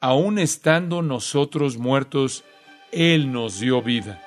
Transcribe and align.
aun 0.00 0.38
estando 0.38 1.02
nosotros 1.02 1.76
muertos, 1.76 2.42
Él 2.90 3.32
nos 3.32 3.60
dio 3.60 3.82
vida. 3.82 4.20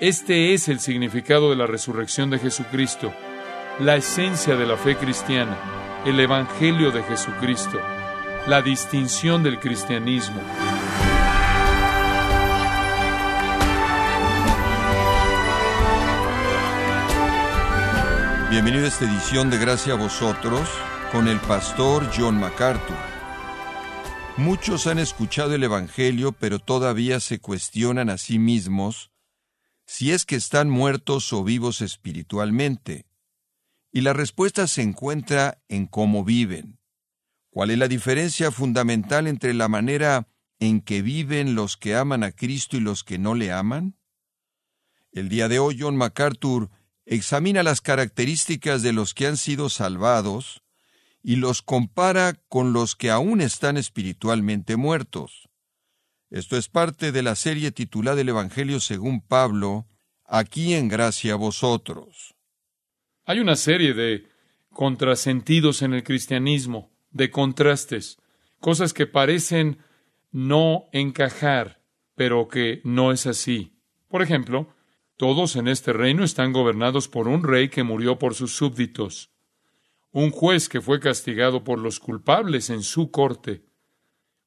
Este 0.00 0.52
es 0.52 0.68
el 0.68 0.80
significado 0.80 1.48
de 1.50 1.56
la 1.56 1.66
resurrección 1.66 2.28
de 2.28 2.38
Jesucristo, 2.38 3.12
la 3.80 3.96
esencia 3.96 4.54
de 4.54 4.66
la 4.66 4.76
fe 4.76 4.96
cristiana, 4.96 5.56
el 6.04 6.20
Evangelio 6.20 6.90
de 6.90 7.02
Jesucristo, 7.04 7.80
la 8.46 8.60
distinción 8.60 9.42
del 9.42 9.58
cristianismo. 9.58 10.40
Bienvenido 18.50 18.84
a 18.84 18.88
esta 18.88 19.06
edición 19.06 19.48
de 19.48 19.56
Gracia 19.56 19.94
a 19.94 19.96
vosotros 19.96 20.68
con 21.10 21.28
el 21.28 21.40
pastor 21.40 22.10
John 22.14 22.38
MacArthur. 22.38 23.11
Muchos 24.42 24.88
han 24.88 24.98
escuchado 24.98 25.54
el 25.54 25.62
Evangelio, 25.62 26.32
pero 26.32 26.58
todavía 26.58 27.20
se 27.20 27.38
cuestionan 27.38 28.10
a 28.10 28.18
sí 28.18 28.40
mismos 28.40 29.12
si 29.86 30.10
es 30.10 30.26
que 30.26 30.34
están 30.34 30.68
muertos 30.68 31.32
o 31.32 31.44
vivos 31.44 31.80
espiritualmente. 31.80 33.06
Y 33.92 34.00
la 34.00 34.12
respuesta 34.12 34.66
se 34.66 34.82
encuentra 34.82 35.62
en 35.68 35.86
cómo 35.86 36.24
viven. 36.24 36.80
¿Cuál 37.50 37.70
es 37.70 37.78
la 37.78 37.86
diferencia 37.86 38.50
fundamental 38.50 39.28
entre 39.28 39.54
la 39.54 39.68
manera 39.68 40.26
en 40.58 40.80
que 40.80 41.02
viven 41.02 41.54
los 41.54 41.76
que 41.76 41.94
aman 41.94 42.24
a 42.24 42.32
Cristo 42.32 42.76
y 42.76 42.80
los 42.80 43.04
que 43.04 43.18
no 43.18 43.36
le 43.36 43.52
aman? 43.52 43.96
El 45.12 45.28
día 45.28 45.46
de 45.46 45.60
hoy 45.60 45.76
John 45.78 45.96
MacArthur 45.96 46.68
examina 47.06 47.62
las 47.62 47.80
características 47.80 48.82
de 48.82 48.92
los 48.92 49.14
que 49.14 49.28
han 49.28 49.36
sido 49.36 49.68
salvados 49.68 50.64
y 51.22 51.36
los 51.36 51.62
compara 51.62 52.34
con 52.48 52.72
los 52.72 52.96
que 52.96 53.10
aún 53.10 53.40
están 53.40 53.76
espiritualmente 53.76 54.76
muertos. 54.76 55.48
Esto 56.30 56.56
es 56.56 56.68
parte 56.68 57.12
de 57.12 57.22
la 57.22 57.36
serie 57.36 57.72
titulada 57.72 58.20
El 58.20 58.30
Evangelio 58.30 58.80
según 58.80 59.20
Pablo, 59.20 59.86
aquí 60.24 60.74
en 60.74 60.88
gracia 60.88 61.34
a 61.34 61.36
vosotros. 61.36 62.34
Hay 63.24 63.38
una 63.38 63.56
serie 63.56 63.94
de 63.94 64.26
contrasentidos 64.70 65.82
en 65.82 65.92
el 65.92 66.02
cristianismo, 66.02 66.90
de 67.10 67.30
contrastes, 67.30 68.18
cosas 68.58 68.94
que 68.94 69.06
parecen 69.06 69.78
no 70.30 70.86
encajar, 70.92 71.82
pero 72.14 72.48
que 72.48 72.80
no 72.84 73.12
es 73.12 73.26
así. 73.26 73.78
Por 74.08 74.22
ejemplo, 74.22 74.74
todos 75.16 75.56
en 75.56 75.68
este 75.68 75.92
reino 75.92 76.24
están 76.24 76.52
gobernados 76.52 77.08
por 77.08 77.28
un 77.28 77.44
rey 77.44 77.68
que 77.68 77.82
murió 77.82 78.18
por 78.18 78.34
sus 78.34 78.56
súbditos, 78.56 79.31
un 80.12 80.30
juez 80.30 80.68
que 80.68 80.82
fue 80.82 81.00
castigado 81.00 81.64
por 81.64 81.78
los 81.78 81.98
culpables 81.98 82.68
en 82.68 82.82
su 82.82 83.10
corte, 83.10 83.64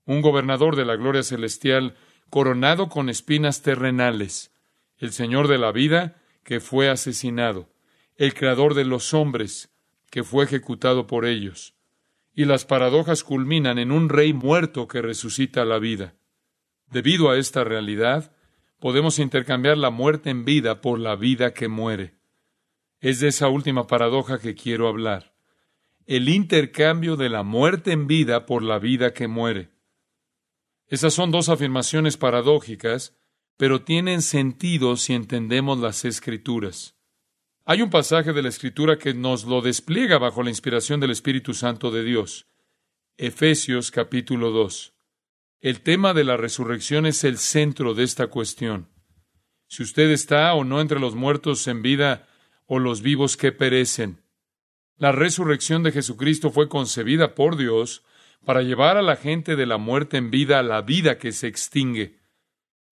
un 0.06 0.22
gobernador 0.22 0.76
de 0.76 0.86
la 0.86 0.96
gloria 0.96 1.24
celestial 1.24 1.96
coronado 2.30 2.88
con 2.88 3.10
espinas 3.10 3.64
terrenales, 3.64 4.54
el 4.98 5.12
Señor 5.12 5.48
de 5.48 5.58
la 5.58 5.72
vida 5.72 6.22
que 6.44 6.60
fue 6.60 6.90
asesinado, 6.90 7.74
el 8.16 8.36
Creador 8.36 8.76
de 8.76 8.86
los 8.86 9.14
hombres 9.16 9.76
que 10.12 10.24
fue 10.24 10.46
ejecutado 10.46 11.08
por 11.08 11.26
ellos. 11.26 11.74
Y 12.34 12.46
las 12.46 12.66
paradojas 12.66 13.24
culminan 13.24 13.80
en 13.80 13.92
un 13.92 14.10
rey 14.10 14.34
muerto 14.34 14.88
que 14.88 15.02
resucita 15.02 15.66
la 15.66 15.80
vida. 15.80 16.16
Debido 16.92 17.30
a 17.30 17.38
esta 17.38 17.64
realidad, 17.64 18.34
podemos 18.80 19.18
intercambiar 19.20 19.78
la 19.78 19.90
muerte 19.90 20.30
en 20.30 20.46
vida 20.46 20.82
por 20.82 21.00
la 21.00 21.16
vida 21.16 21.54
que 21.54 21.68
muere. 21.68 22.16
Es 23.00 23.20
de 23.20 23.30
esa 23.30 23.48
última 23.48 23.88
paradoja 23.88 24.40
que 24.40 24.54
quiero 24.54 24.88
hablar. 24.88 25.35
El 26.08 26.30
intercambio 26.30 27.16
de 27.16 27.30
la 27.30 27.42
muerte 27.42 27.92
en 27.92 28.06
vida 28.06 28.46
por 28.46 28.62
la 28.62 28.78
vida 28.78 29.12
que 29.12 29.28
muere. 29.28 29.72
Esas 30.86 31.16
son 31.16 31.32
dos 31.32 31.50
afirmaciones 31.50 32.16
paradójicas, 32.16 33.18
pero 33.58 33.82
tienen 33.82 34.22
sentido 34.22 34.98
si 34.98 35.14
entendemos 35.14 35.80
las 35.80 36.06
escrituras. 36.06 36.96
Hay 37.66 37.82
un 37.82 37.90
pasaje 37.90 38.34
de 38.34 38.44
la 38.44 38.50
escritura 38.50 39.00
que 39.00 39.16
nos 39.16 39.46
lo 39.46 39.64
despliega 39.64 40.20
bajo 40.20 40.44
la 40.44 40.52
inspiración 40.52 41.00
del 41.00 41.10
Espíritu 41.10 41.56
Santo 41.56 41.90
de 41.90 42.04
Dios. 42.04 42.46
Efesios 43.18 43.90
capítulo 43.90 44.52
2. 44.52 44.94
El 45.60 45.82
tema 45.82 46.14
de 46.14 46.24
la 46.24 46.38
resurrección 46.38 47.08
es 47.08 47.24
el 47.24 47.40
centro 47.40 47.96
de 47.96 48.04
esta 48.04 48.28
cuestión. 48.28 48.90
Si 49.68 49.82
usted 49.82 50.12
está 50.12 50.54
o 50.54 50.64
no 50.66 50.82
entre 50.82 51.00
los 51.00 51.16
muertos 51.16 51.68
en 51.68 51.82
vida 51.82 52.28
o 52.68 52.78
los 52.78 53.02
vivos 53.02 53.38
que 53.38 53.52
perecen. 53.52 54.25
La 54.98 55.12
resurrección 55.12 55.84
de 55.84 55.92
Jesucristo 55.92 56.52
fue 56.52 56.70
concebida 56.70 57.36
por 57.36 57.58
Dios 57.58 58.04
para 58.46 58.62
llevar 58.62 58.98
a 58.98 59.02
la 59.02 59.16
gente 59.16 59.56
de 59.56 59.66
la 59.66 59.78
muerte 59.78 60.18
en 60.18 60.32
vida 60.32 60.60
a 60.60 60.64
la 60.64 60.82
vida 60.82 61.18
que 61.18 61.32
se 61.32 61.48
extingue. 61.48 62.20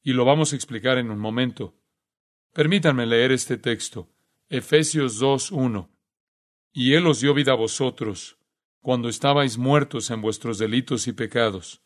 Y 0.01 0.13
lo 0.13 0.25
vamos 0.25 0.51
a 0.51 0.55
explicar 0.55 0.97
en 0.97 1.11
un 1.11 1.19
momento. 1.19 1.75
Permítanme 2.53 3.05
leer 3.05 3.31
este 3.31 3.57
texto. 3.57 4.09
Efesios 4.49 5.21
2.1. 5.21 5.89
Y 6.73 6.93
Él 6.93 7.07
os 7.07 7.21
dio 7.21 7.33
vida 7.33 7.53
a 7.53 7.55
vosotros, 7.55 8.37
cuando 8.81 9.07
estabais 9.07 9.57
muertos 9.57 10.09
en 10.09 10.21
vuestros 10.21 10.57
delitos 10.57 11.07
y 11.07 11.13
pecados 11.13 11.83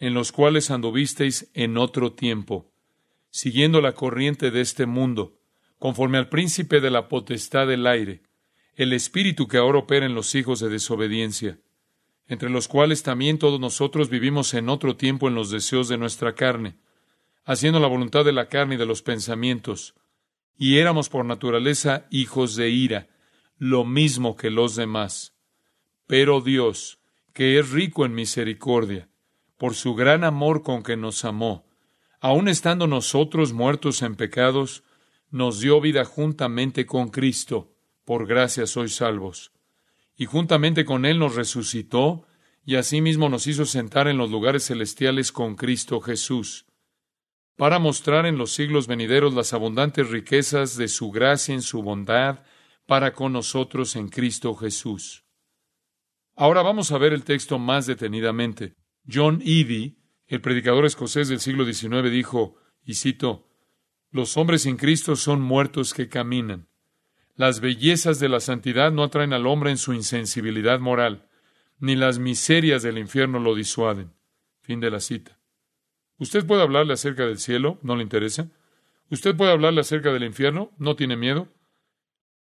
en 0.00 0.14
los 0.14 0.32
cuales 0.32 0.70
anduvisteis 0.70 1.50
en 1.54 1.76
otro 1.76 2.14
tiempo, 2.14 2.72
siguiendo 3.30 3.82
la 3.82 3.92
corriente 3.92 4.50
de 4.50 4.62
este 4.62 4.86
mundo, 4.86 5.38
conforme 5.78 6.18
al 6.18 6.30
príncipe 6.30 6.80
de 6.80 6.90
la 6.90 7.06
potestad 7.06 7.66
del 7.68 7.86
aire, 7.86 8.22
el 8.76 8.92
espíritu 8.92 9.48
que 9.48 9.58
ahora 9.58 9.78
opera 9.78 10.06
en 10.06 10.14
los 10.14 10.34
hijos 10.34 10.60
de 10.60 10.68
desobediencia, 10.68 11.58
entre 12.26 12.48
los 12.48 12.68
cuales 12.68 13.02
también 13.02 13.38
todos 13.38 13.58
nosotros 13.58 14.08
vivimos 14.08 14.54
en 14.54 14.68
otro 14.68 14.96
tiempo 14.96 15.28
en 15.28 15.34
los 15.34 15.50
deseos 15.50 15.88
de 15.88 15.98
nuestra 15.98 16.34
carne, 16.34 16.76
haciendo 17.44 17.80
la 17.80 17.88
voluntad 17.88 18.24
de 18.24 18.32
la 18.32 18.48
carne 18.48 18.76
y 18.76 18.78
de 18.78 18.86
los 18.86 19.02
pensamientos, 19.02 19.94
y 20.56 20.78
éramos 20.78 21.08
por 21.08 21.24
naturaleza 21.24 22.06
hijos 22.10 22.54
de 22.54 22.70
ira, 22.70 23.08
lo 23.58 23.84
mismo 23.84 24.36
que 24.36 24.50
los 24.50 24.76
demás. 24.76 25.34
Pero 26.06 26.40
Dios, 26.40 27.00
que 27.32 27.58
es 27.58 27.70
rico 27.70 28.04
en 28.04 28.14
misericordia, 28.14 29.08
por 29.58 29.74
su 29.74 29.94
gran 29.94 30.24
amor 30.24 30.62
con 30.62 30.82
que 30.82 30.96
nos 30.96 31.24
amó, 31.24 31.66
aun 32.20 32.48
estando 32.48 32.86
nosotros 32.86 33.52
muertos 33.52 34.02
en 34.02 34.14
pecados, 34.14 34.84
nos 35.30 35.60
dio 35.60 35.80
vida 35.80 36.04
juntamente 36.04 36.86
con 36.86 37.08
Cristo, 37.08 37.74
por 38.10 38.26
gracia 38.26 38.66
sois 38.66 38.96
salvos. 38.96 39.52
Y 40.16 40.24
juntamente 40.24 40.84
con 40.84 41.06
Él 41.06 41.20
nos 41.20 41.36
resucitó, 41.36 42.26
y 42.64 42.74
asimismo 42.74 43.28
nos 43.28 43.46
hizo 43.46 43.64
sentar 43.66 44.08
en 44.08 44.18
los 44.18 44.32
lugares 44.32 44.66
celestiales 44.66 45.30
con 45.30 45.54
Cristo 45.54 46.00
Jesús, 46.00 46.66
para 47.54 47.78
mostrar 47.78 48.26
en 48.26 48.36
los 48.36 48.50
siglos 48.50 48.88
venideros 48.88 49.32
las 49.34 49.52
abundantes 49.52 50.10
riquezas 50.10 50.76
de 50.76 50.88
su 50.88 51.12
gracia 51.12 51.54
en 51.54 51.62
su 51.62 51.82
bondad 51.84 52.42
para 52.84 53.12
con 53.12 53.32
nosotros 53.32 53.94
en 53.94 54.08
Cristo 54.08 54.56
Jesús. 54.56 55.22
Ahora 56.34 56.62
vamos 56.62 56.90
a 56.90 56.98
ver 56.98 57.12
el 57.12 57.22
texto 57.22 57.60
más 57.60 57.86
detenidamente. 57.86 58.74
John 59.08 59.40
Eadie, 59.40 59.98
el 60.26 60.40
predicador 60.40 60.84
escocés 60.84 61.28
del 61.28 61.38
siglo 61.38 61.64
XIX, 61.64 62.10
dijo, 62.10 62.56
y 62.84 62.94
cito, 62.94 63.46
Los 64.10 64.36
hombres 64.36 64.62
sin 64.62 64.76
Cristo 64.76 65.14
son 65.14 65.40
muertos 65.40 65.94
que 65.94 66.08
caminan. 66.08 66.69
Las 67.40 67.60
bellezas 67.60 68.20
de 68.20 68.28
la 68.28 68.38
santidad 68.38 68.92
no 68.92 69.02
atraen 69.02 69.32
al 69.32 69.46
hombre 69.46 69.70
en 69.70 69.78
su 69.78 69.94
insensibilidad 69.94 70.78
moral, 70.78 71.26
ni 71.78 71.96
las 71.96 72.18
miserias 72.18 72.82
del 72.82 72.98
infierno 72.98 73.38
lo 73.38 73.54
disuaden. 73.54 74.12
Fin 74.60 74.78
de 74.78 74.90
la 74.90 75.00
cita. 75.00 75.38
¿Usted 76.18 76.44
puede 76.44 76.60
hablarle 76.60 76.92
acerca 76.92 77.24
del 77.24 77.38
cielo? 77.38 77.78
¿No 77.80 77.96
le 77.96 78.02
interesa? 78.02 78.50
¿Usted 79.08 79.34
puede 79.34 79.52
hablarle 79.52 79.80
acerca 79.80 80.12
del 80.12 80.24
infierno? 80.24 80.70
¿No 80.76 80.96
tiene 80.96 81.16
miedo? 81.16 81.48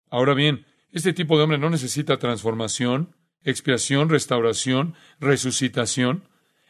Ahora 0.09 0.33
bien, 0.33 0.65
este 0.93 1.11
tipo 1.11 1.35
de 1.35 1.43
hombre 1.43 1.57
no 1.57 1.69
necesita 1.69 2.15
transformación, 2.15 3.17
expiación, 3.43 4.07
restauración, 4.07 4.95
resucitación 5.19 6.23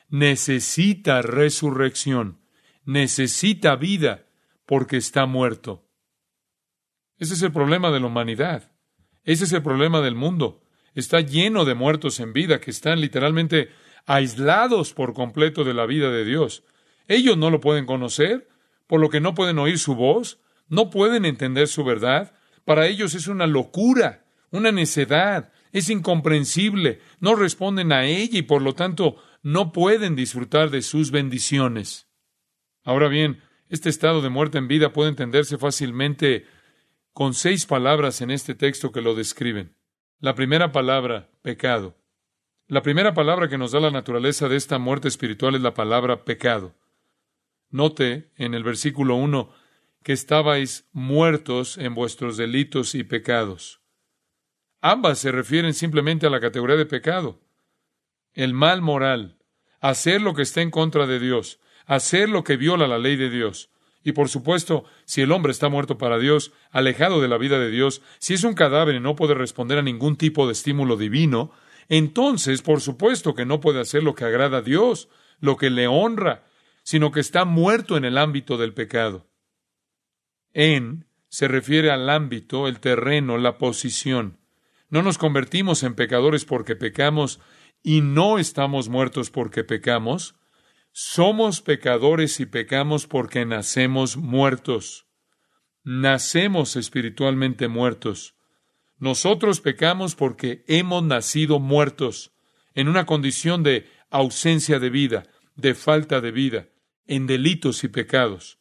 necesita 0.10 1.22
resurrección, 1.22 2.40
necesita 2.86 3.76
vida, 3.76 4.26
porque 4.66 4.98
está 4.98 5.28
muerto. 5.28 5.85
Ese 7.18 7.34
es 7.34 7.42
el 7.42 7.52
problema 7.52 7.92
de 7.92 8.00
la 8.00 8.08
humanidad. 8.08 8.72
Ese 9.24 9.46
es 9.46 9.54
el 9.54 9.64
problema 9.64 10.02
del 10.02 10.16
mundo. 10.16 10.62
Está 10.94 11.22
lleno 11.22 11.66
de 11.66 11.76
muertos 11.76 12.20
en 12.20 12.34
vida 12.34 12.60
que 12.60 12.72
están 12.72 13.02
literalmente 13.02 13.70
aislados 14.06 14.94
por 14.94 15.14
completo 15.14 15.64
de 15.64 15.74
la 15.74 15.86
vida 15.86 16.12
de 16.12 16.26
Dios. 16.26 16.64
Ellos 17.08 17.38
no 17.38 17.50
lo 17.50 17.60
pueden 17.60 17.86
conocer, 17.86 18.48
por 18.88 19.00
lo 19.00 19.10
que 19.10 19.20
no 19.20 19.34
pueden 19.34 19.60
oír 19.60 19.80
su 19.80 19.96
voz, 19.96 20.40
no 20.68 20.90
pueden 20.90 21.26
entender 21.26 21.68
su 21.68 21.84
verdad. 21.84 22.34
Para 22.66 22.88
ellos 22.88 23.16
es 23.16 23.28
una 23.28 23.48
locura, 23.48 24.26
una 24.52 24.72
necedad, 24.72 25.52
es 25.72 25.90
incomprensible, 25.90 27.02
no 27.20 27.36
responden 27.36 27.92
a 27.92 28.06
ella 28.06 28.40
y 28.40 28.44
por 28.44 28.62
lo 28.62 28.74
tanto 28.74 29.18
no 29.44 29.72
pueden 29.72 30.16
disfrutar 30.16 30.70
de 30.70 30.82
sus 30.82 31.12
bendiciones. 31.12 32.08
Ahora 32.84 33.08
bien, 33.08 33.42
este 33.70 33.90
estado 33.90 34.22
de 34.22 34.30
muerte 34.30 34.58
en 34.58 34.68
vida 34.68 34.94
puede 34.94 35.10
entenderse 35.10 35.58
fácilmente 35.58 36.46
con 37.16 37.34
seis 37.34 37.66
palabras 37.66 38.20
en 38.20 38.30
este 38.30 38.56
texto 38.56 38.92
que 38.92 39.00
lo 39.00 39.16
describen. 39.16 39.74
La 40.20 40.36
primera 40.36 40.74
palabra, 40.74 41.30
pecado. 41.42 41.96
La 42.68 42.82
primera 42.82 43.14
palabra 43.14 43.48
que 43.48 43.58
nos 43.58 43.72
da 43.72 43.80
la 43.80 43.90
naturaleza 43.90 44.50
de 44.50 44.58
esta 44.58 44.80
muerte 44.80 45.08
espiritual 45.08 45.56
es 45.56 45.62
la 45.62 45.74
palabra 45.74 46.26
pecado. 46.26 46.76
Note 47.70 48.34
en 48.36 48.54
el 48.54 48.66
versículo 48.66 49.16
1 49.16 49.50
que 50.04 50.12
estabais 50.12 50.90
muertos 50.92 51.78
en 51.78 51.96
vuestros 51.96 52.36
delitos 52.36 52.96
y 52.96 53.06
pecados. 53.06 53.80
Ambas 54.82 55.20
se 55.20 55.32
refieren 55.32 55.74
simplemente 55.74 56.28
a 56.28 56.30
la 56.30 56.42
categoría 56.42 56.76
de 56.76 56.86
pecado. 56.86 57.40
El 58.34 58.54
mal 58.54 58.82
moral, 58.82 59.38
hacer 59.80 60.22
lo 60.22 60.34
que 60.34 60.42
está 60.42 60.62
en 60.62 60.70
contra 60.70 61.08
de 61.08 61.22
Dios, 61.22 61.62
hacer 61.86 62.28
lo 62.28 62.44
que 62.44 62.58
viola 62.58 62.88
la 62.88 63.00
ley 63.00 63.16
de 63.16 63.30
Dios. 63.30 63.72
Y 64.06 64.12
por 64.12 64.30
supuesto, 64.30 64.86
si 65.06 65.22
el 65.24 65.32
hombre 65.32 65.52
está 65.52 65.68
muerto 65.68 65.98
para 65.98 66.20
Dios, 66.20 66.54
alejado 66.70 67.22
de 67.22 67.28
la 67.28 67.40
vida 67.40 67.58
de 67.58 67.72
Dios, 67.72 68.04
si 68.20 68.36
es 68.36 68.44
un 68.44 68.54
cadáver 68.54 68.94
y 68.94 69.00
no 69.00 69.16
puede 69.16 69.34
responder 69.34 69.80
a 69.80 69.82
ningún 69.82 70.16
tipo 70.16 70.46
de 70.46 70.54
estímulo 70.54 70.96
divino, 70.96 71.52
entonces 71.90 72.62
por 72.62 72.82
supuesto 72.82 73.34
que 73.34 73.46
no 73.46 73.60
puede 73.60 73.82
hacer 73.82 74.04
lo 74.04 74.14
que 74.14 74.24
agrada 74.24 74.60
a 74.60 74.62
Dios, 74.62 75.10
lo 75.40 75.58
que 75.58 75.72
le 75.72 75.88
honra, 75.88 76.46
sino 76.84 77.12
que 77.12 77.20
está 77.20 77.46
muerto 77.46 77.98
en 77.98 78.06
el 78.06 78.20
ámbito 78.20 78.58
del 78.58 78.76
pecado. 78.76 79.28
En 80.54 81.08
se 81.28 81.48
refiere 81.48 81.90
al 81.90 82.08
ámbito, 82.08 82.68
el 82.68 82.80
terreno, 82.80 83.40
la 83.40 83.58
posición. 83.58 84.38
No 84.88 85.02
nos 85.02 85.18
convertimos 85.18 85.82
en 85.82 85.96
pecadores 85.96 86.46
porque 86.46 86.76
pecamos 86.76 87.40
y 87.82 88.02
no 88.02 88.38
estamos 88.38 88.88
muertos 88.88 89.32
porque 89.32 89.64
pecamos. 89.64 90.36
Somos 90.98 91.60
pecadores 91.60 92.40
y 92.40 92.46
pecamos 92.46 93.06
porque 93.06 93.46
nacemos 93.46 94.16
muertos. 94.16 95.08
Nacemos 95.84 96.78
espiritualmente 96.78 97.68
muertos. 97.68 98.38
Nosotros 98.98 99.60
pecamos 99.60 100.16
porque 100.16 100.64
hemos 100.70 101.04
nacido 101.04 101.60
muertos, 101.60 102.32
en 102.76 102.88
una 102.88 103.06
condición 103.06 103.62
de 103.62 103.90
ausencia 104.10 104.80
de 104.80 104.90
vida, 104.90 105.28
de 105.58 105.76
falta 105.76 106.22
de 106.22 106.32
vida, 106.32 106.70
en 107.08 107.28
delitos 107.28 107.84
y 107.84 107.90
pecados. 107.90 108.60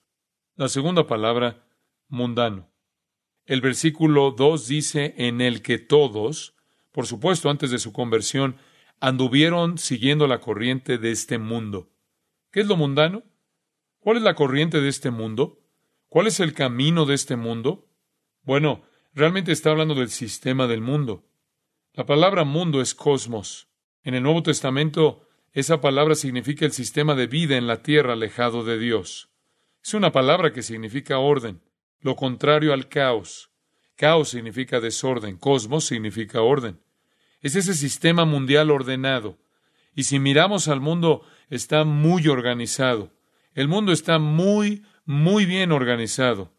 La 0.57 0.69
segunda 0.69 1.07
palabra, 1.07 1.69
mundano. 2.09 2.69
El 3.47 3.61
versículo 3.61 4.33
2 4.33 4.67
dice 4.67 5.15
en 5.19 5.41
el 5.41 5.63
que 5.63 5.79
todos, 5.79 6.57
por 6.91 7.07
supuesto 7.07 7.49
antes 7.49 7.71
de 7.71 7.79
su 7.79 7.93
conversión, 7.93 8.57
anduvieron 8.99 9.79
siguiendo 9.79 10.27
la 10.27 10.41
corriente 10.41 10.99
de 10.99 11.13
este 11.13 11.39
mundo. 11.39 11.94
¿Qué 12.55 12.61
es 12.61 12.69
lo 12.69 12.77
mundano? 12.77 13.25
¿Cuál 13.99 14.19
es 14.19 14.23
la 14.23 14.37
corriente 14.37 14.81
de 14.81 14.89
este 14.89 15.11
mundo? 15.11 15.59
¿Cuál 16.09 16.29
es 16.29 16.39
el 16.39 16.53
camino 16.53 17.05
de 17.05 17.15
este 17.15 17.35
mundo? 17.35 17.89
Bueno, 18.45 18.85
realmente 19.13 19.51
está 19.51 19.73
hablando 19.73 19.97
del 19.97 20.09
sistema 20.09 20.69
del 20.69 20.81
mundo. 20.81 21.25
La 21.95 22.07
palabra 22.07 22.45
mundo 22.45 22.81
es 22.81 22.95
cosmos. 22.95 23.67
En 24.05 24.15
el 24.15 24.23
Nuevo 24.23 24.45
Testamento, 24.45 25.27
esa 25.53 25.81
palabra 25.81 26.15
significa 26.15 26.65
el 26.65 26.71
sistema 26.71 27.17
de 27.17 27.27
vida 27.27 27.57
en 27.57 27.67
la 27.67 27.83
tierra 27.83 28.13
alejado 28.13 28.63
de 28.63 28.79
Dios. 28.79 29.31
Es 29.83 29.93
una 29.93 30.13
palabra 30.13 30.53
que 30.53 30.63
significa 30.63 31.19
orden 31.19 31.61
lo 31.99 32.15
contrario 32.15 32.73
al 32.73 32.89
caos. 32.89 33.51
Caos 33.97 34.29
significa 34.29 34.79
desorden, 34.79 35.39
cosmos 35.39 35.87
significa 35.87 36.41
orden. 36.41 36.79
Es 37.41 37.57
ese 37.57 37.75
sistema 37.75 38.25
mundial 38.25 38.71
ordenado. 38.71 39.41
Y 39.97 40.05
si 40.05 40.21
miramos 40.21 40.69
al 40.69 40.81
mundo, 40.81 41.23
está 41.51 41.85
muy 41.85 42.29
organizado. 42.29 43.13
El 43.55 43.69
mundo 43.69 43.93
está 43.93 44.19
muy, 44.19 44.85
muy 45.05 45.47
bien 45.47 45.73
organizado. 45.73 46.53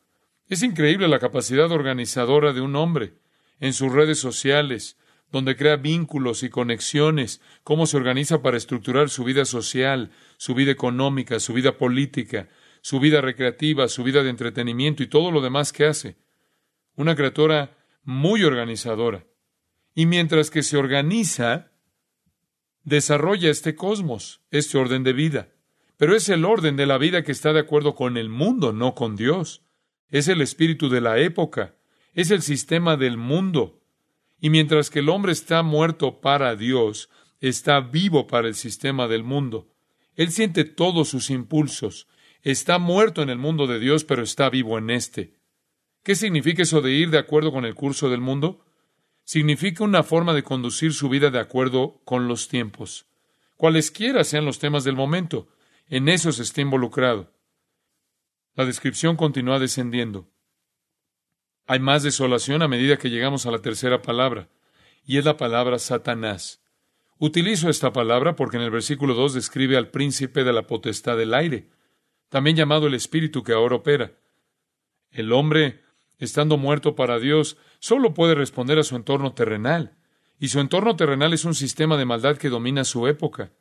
Es 0.48 0.62
increíble 0.64 1.08
la 1.08 1.20
capacidad 1.20 1.72
organizadora 1.72 2.54
de 2.54 2.62
un 2.62 2.76
hombre 2.76 3.14
en 3.60 3.74
sus 3.74 3.92
redes 3.92 4.20
sociales, 4.20 4.98
donde 5.32 5.56
crea 5.56 5.76
vínculos 5.76 6.44
y 6.44 6.50
conexiones, 6.50 7.42
cómo 7.64 7.88
se 7.88 7.98
organiza 7.98 8.42
para 8.42 8.58
estructurar 8.58 9.10
su 9.10 9.24
vida 9.24 9.46
social, 9.46 10.12
su 10.38 10.54
vida 10.54 10.72
económica, 10.72 11.40
su 11.40 11.54
vida 11.54 11.78
política, 11.78 12.48
su 12.82 13.00
vida 13.00 13.22
recreativa, 13.22 13.88
su 13.88 14.04
vida 14.04 14.24
de 14.24 14.30
entretenimiento 14.30 15.02
y 15.02 15.08
todo 15.08 15.32
lo 15.32 15.42
demás 15.42 15.74
que 15.74 15.86
hace. 15.86 16.18
Una 16.96 17.16
criatura 17.16 17.76
muy 18.04 18.44
organizadora. 18.44 19.26
Y 19.96 20.06
mientras 20.06 20.52
que 20.52 20.62
se 20.62 20.78
organiza, 20.78 21.72
desarrolla 22.86 23.50
este 23.50 23.76
cosmos, 23.76 24.42
este 24.52 24.78
orden 24.78 25.04
de 25.04 25.12
vida. 25.12 25.50
Pero 25.98 26.16
es 26.16 26.30
el 26.30 26.46
orden 26.46 26.78
de 26.78 26.86
la 26.86 26.98
vida 26.98 27.24
que 27.24 27.32
está 27.34 27.52
de 27.52 27.60
acuerdo 27.60 27.96
con 27.96 28.16
el 28.16 28.30
mundo, 28.30 28.72
no 28.72 28.96
con 28.96 29.16
Dios. 29.16 29.64
Es 30.10 30.28
el 30.28 30.42
espíritu 30.42 30.90
de 30.90 31.02
la 31.02 31.20
época, 31.20 31.76
es 32.14 32.32
el 32.32 32.42
sistema 32.42 32.96
del 32.96 33.18
mundo. 33.18 33.82
Y 34.40 34.50
mientras 34.50 34.90
que 34.90 35.00
el 35.00 35.10
hombre 35.10 35.34
está 35.34 35.64
muerto 35.64 36.22
para 36.22 36.56
Dios, 36.56 37.10
está 37.42 37.82
vivo 37.82 38.28
para 38.28 38.48
el 38.48 38.56
sistema 38.56 39.08
del 39.08 39.24
mundo. 39.24 39.68
Él 40.16 40.32
siente 40.32 40.64
todos 40.64 41.10
sus 41.10 41.30
impulsos, 41.30 42.08
Está 42.46 42.78
muerto 42.78 43.24
en 43.24 43.32
el 43.32 43.40
mundo 43.40 43.66
de 43.66 43.80
Dios, 43.80 44.04
pero 44.04 44.22
está 44.22 44.52
vivo 44.52 44.78
en 44.78 44.92
éste. 44.92 45.34
¿Qué 46.04 46.14
significa 46.14 46.62
eso 46.62 46.80
de 46.80 46.92
ir 46.92 47.10
de 47.10 47.18
acuerdo 47.18 47.52
con 47.52 47.66
el 47.66 47.74
curso 47.74 48.08
del 48.08 48.22
mundo? 48.22 48.64
Significa 49.26 49.84
una 49.84 50.04
forma 50.04 50.34
de 50.34 50.44
conducir 50.44 50.94
su 50.94 51.10
vida 51.10 51.30
de 51.30 51.40
acuerdo 51.40 52.02
con 52.06 52.30
los 52.30 52.48
tiempos. 52.48 53.06
Cualesquiera 53.58 54.24
sean 54.24 54.46
los 54.46 54.60
temas 54.60 54.86
del 54.86 54.96
momento, 54.96 55.50
en 55.88 56.08
eso 56.08 56.32
se 56.32 56.44
está 56.44 56.62
involucrado. 56.62 57.34
La 58.54 58.66
descripción 58.66 59.18
continúa 59.18 59.60
descendiendo. 59.60 60.30
Hay 61.68 61.80
más 61.80 62.04
desolación 62.04 62.62
a 62.62 62.70
medida 62.70 62.98
que 62.98 63.10
llegamos 63.10 63.46
a 63.46 63.52
la 63.52 63.60
tercera 63.60 64.02
palabra, 64.02 64.48
y 65.06 65.18
es 65.18 65.26
la 65.26 65.36
palabra 65.36 65.78
Satanás. 65.78 66.62
Utilizo 67.18 67.70
esta 67.70 67.92
palabra 67.92 68.38
porque 68.38 68.56
en 68.56 68.64
el 68.64 68.72
versículo 68.72 69.14
2 69.14 69.34
describe 69.34 69.76
al 69.76 69.90
príncipe 69.90 70.46
de 70.46 70.54
la 70.54 70.68
potestad 70.68 71.18
del 71.18 71.34
aire 71.34 71.76
también 72.36 72.58
llamado 72.58 72.88
el 72.88 72.94
espíritu 72.94 73.44
que 73.44 73.54
ahora 73.54 73.78
opera. 73.78 74.12
El 75.10 75.32
hombre, 75.32 75.85
estando 76.20 76.58
muerto 76.58 76.96
para 76.96 77.20
Dios, 77.20 77.58
solo 77.80 78.14
puede 78.14 78.36
responder 78.36 78.80
a 78.80 78.84
su 78.84 78.96
entorno 78.96 79.34
terrenal, 79.34 79.98
y 80.40 80.50
su 80.50 80.60
entorno 80.60 80.96
terrenal 80.96 81.34
es 81.34 81.46
un 81.46 81.56
sistema 81.56 81.98
de 81.98 82.06
maldad 82.06 82.38
que 82.38 82.50
domina 82.50 82.84
su 82.84 83.08
época. 83.08 83.52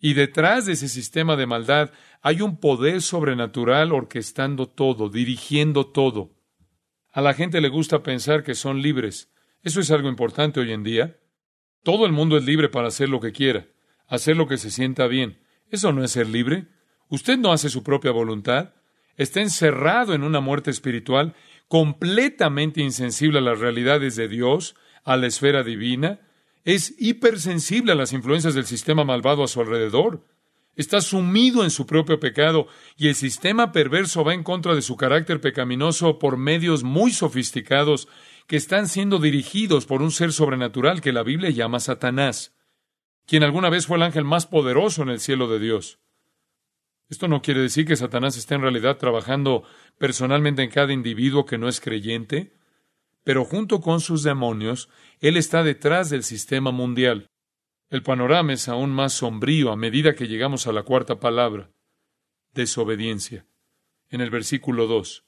Y 0.00 0.14
detrás 0.14 0.66
de 0.66 0.72
ese 0.72 0.88
sistema 0.88 1.36
de 1.36 1.46
maldad 1.46 1.90
hay 2.22 2.40
un 2.40 2.58
poder 2.58 3.02
sobrenatural 3.02 3.92
orquestando 3.92 4.66
todo, 4.66 5.08
dirigiendo 5.08 5.86
todo. 5.86 6.30
A 7.10 7.20
la 7.20 7.34
gente 7.34 7.60
le 7.60 7.68
gusta 7.68 8.02
pensar 8.02 8.44
que 8.44 8.54
son 8.54 8.80
libres. 8.80 9.32
Eso 9.62 9.80
es 9.80 9.90
algo 9.90 10.08
importante 10.08 10.60
hoy 10.60 10.72
en 10.72 10.84
día. 10.84 11.18
Todo 11.82 12.06
el 12.06 12.12
mundo 12.12 12.36
es 12.36 12.44
libre 12.44 12.68
para 12.68 12.88
hacer 12.88 13.08
lo 13.08 13.20
que 13.20 13.32
quiera, 13.32 13.66
hacer 14.06 14.36
lo 14.36 14.46
que 14.46 14.56
se 14.56 14.70
sienta 14.70 15.06
bien. 15.06 15.40
Eso 15.70 15.92
no 15.92 16.04
es 16.04 16.12
ser 16.12 16.28
libre. 16.28 16.66
Usted 17.08 17.38
no 17.38 17.52
hace 17.52 17.68
su 17.70 17.82
propia 17.82 18.12
voluntad. 18.12 18.74
Está 19.16 19.40
encerrado 19.40 20.14
en 20.14 20.22
una 20.22 20.40
muerte 20.40 20.70
espiritual, 20.70 21.34
completamente 21.68 22.80
insensible 22.80 23.38
a 23.38 23.42
las 23.42 23.60
realidades 23.60 24.16
de 24.16 24.28
Dios, 24.28 24.74
a 25.04 25.16
la 25.16 25.26
esfera 25.26 25.62
divina. 25.62 26.20
Es 26.64 26.94
hipersensible 26.98 27.92
a 27.92 27.94
las 27.94 28.12
influencias 28.12 28.54
del 28.54 28.66
sistema 28.66 29.04
malvado 29.04 29.44
a 29.44 29.48
su 29.48 29.60
alrededor. 29.60 30.26
Está 30.74 31.00
sumido 31.00 31.64
en 31.64 31.70
su 31.70 31.86
propio 31.86 32.20
pecado 32.20 32.68
y 32.96 33.08
el 33.08 33.14
sistema 33.14 33.72
perverso 33.72 34.24
va 34.24 34.34
en 34.34 34.44
contra 34.44 34.74
de 34.74 34.82
su 34.82 34.96
carácter 34.96 35.40
pecaminoso 35.40 36.18
por 36.18 36.36
medios 36.36 36.84
muy 36.84 37.10
sofisticados 37.12 38.08
que 38.46 38.56
están 38.56 38.88
siendo 38.88 39.18
dirigidos 39.18 39.86
por 39.86 40.02
un 40.02 40.10
ser 40.10 40.32
sobrenatural 40.32 41.00
que 41.00 41.12
la 41.12 41.22
Biblia 41.22 41.50
llama 41.50 41.80
Satanás, 41.80 42.56
quien 43.26 43.42
alguna 43.42 43.70
vez 43.70 43.86
fue 43.86 43.96
el 43.96 44.04
ángel 44.04 44.24
más 44.24 44.46
poderoso 44.46 45.02
en 45.02 45.10
el 45.10 45.20
cielo 45.20 45.48
de 45.48 45.58
Dios. 45.58 45.98
Esto 47.08 47.26
no 47.26 47.40
quiere 47.40 47.62
decir 47.62 47.86
que 47.86 47.96
Satanás 47.96 48.36
esté 48.36 48.54
en 48.54 48.62
realidad 48.62 48.98
trabajando 48.98 49.64
personalmente 49.98 50.62
en 50.62 50.70
cada 50.70 50.92
individuo 50.92 51.46
que 51.46 51.56
no 51.56 51.68
es 51.68 51.80
creyente, 51.80 52.54
pero 53.24 53.44
junto 53.44 53.80
con 53.80 54.00
sus 54.00 54.22
demonios, 54.22 54.88
Él 55.20 55.36
está 55.36 55.62
detrás 55.62 56.10
del 56.10 56.22
sistema 56.22 56.70
mundial. 56.70 57.26
El 57.90 58.02
panorama 58.02 58.52
es 58.52 58.68
aún 58.68 58.90
más 58.90 59.14
sombrío 59.14 59.70
a 59.72 59.76
medida 59.76 60.14
que 60.14 60.28
llegamos 60.28 60.66
a 60.66 60.72
la 60.72 60.82
cuarta 60.82 61.18
palabra, 61.18 61.70
desobediencia. 62.52 63.46
En 64.10 64.20
el 64.20 64.30
versículo 64.30 64.86
2. 64.86 65.24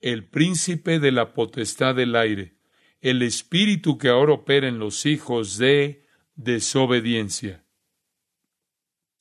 El 0.00 0.28
príncipe 0.28 1.00
de 1.00 1.12
la 1.12 1.32
potestad 1.32 1.94
del 1.94 2.14
aire, 2.14 2.56
el 3.00 3.22
espíritu 3.22 3.98
que 3.98 4.08
ahora 4.08 4.34
opera 4.34 4.68
en 4.68 4.78
los 4.78 5.06
hijos 5.06 5.58
de 5.58 6.06
desobediencia. 6.34 7.63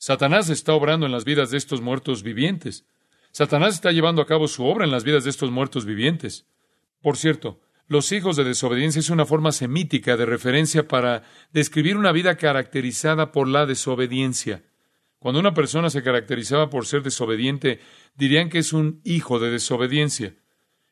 Satanás 0.05 0.49
está 0.49 0.73
obrando 0.73 1.05
en 1.05 1.13
las 1.13 1.23
vidas 1.23 1.49
de 1.49 1.55
estos 1.55 1.79
muertos 1.79 2.23
vivientes. 2.23 2.85
Satanás 3.31 3.75
está 3.75 3.93
llevando 3.93 4.21
a 4.21 4.25
cabo 4.25 4.49
su 4.49 4.65
obra 4.65 4.83
en 4.83 4.91
las 4.91 5.05
vidas 5.05 5.23
de 5.23 5.29
estos 5.29 5.49
muertos 5.49 5.85
vivientes. 5.85 6.45
Por 7.01 7.15
cierto, 7.15 7.61
los 7.87 8.11
hijos 8.11 8.35
de 8.35 8.43
desobediencia 8.43 8.99
es 8.99 9.09
una 9.09 9.25
forma 9.25 9.53
semítica 9.53 10.17
de 10.17 10.25
referencia 10.25 10.89
para 10.89 11.23
describir 11.53 11.95
una 11.95 12.11
vida 12.11 12.35
caracterizada 12.35 13.31
por 13.31 13.47
la 13.47 13.65
desobediencia. 13.65 14.65
Cuando 15.19 15.39
una 15.39 15.53
persona 15.53 15.89
se 15.89 16.03
caracterizaba 16.03 16.69
por 16.69 16.85
ser 16.85 17.01
desobediente, 17.01 17.79
dirían 18.13 18.49
que 18.49 18.59
es 18.59 18.73
un 18.73 18.99
hijo 19.05 19.39
de 19.39 19.51
desobediencia. 19.51 20.35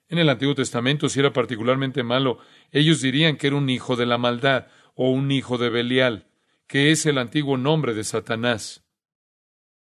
En 0.07 0.19
el 0.19 0.29
Antiguo 0.29 0.55
Testamento, 0.55 1.09
si 1.09 1.19
era 1.19 1.33
particularmente 1.33 2.01
malo, 2.01 2.37
ellos 2.71 3.01
dirían 3.01 3.35
que 3.35 3.47
era 3.47 3.57
un 3.57 3.69
hijo 3.69 3.97
de 3.97 4.05
la 4.05 4.17
maldad 4.17 4.67
o 4.95 5.11
un 5.11 5.31
hijo 5.31 5.57
de 5.57 5.69
Belial 5.69 6.27
que 6.71 6.91
es 6.91 7.05
el 7.05 7.17
antiguo 7.17 7.57
nombre 7.57 7.93
de 7.93 8.05
Satanás. 8.05 8.80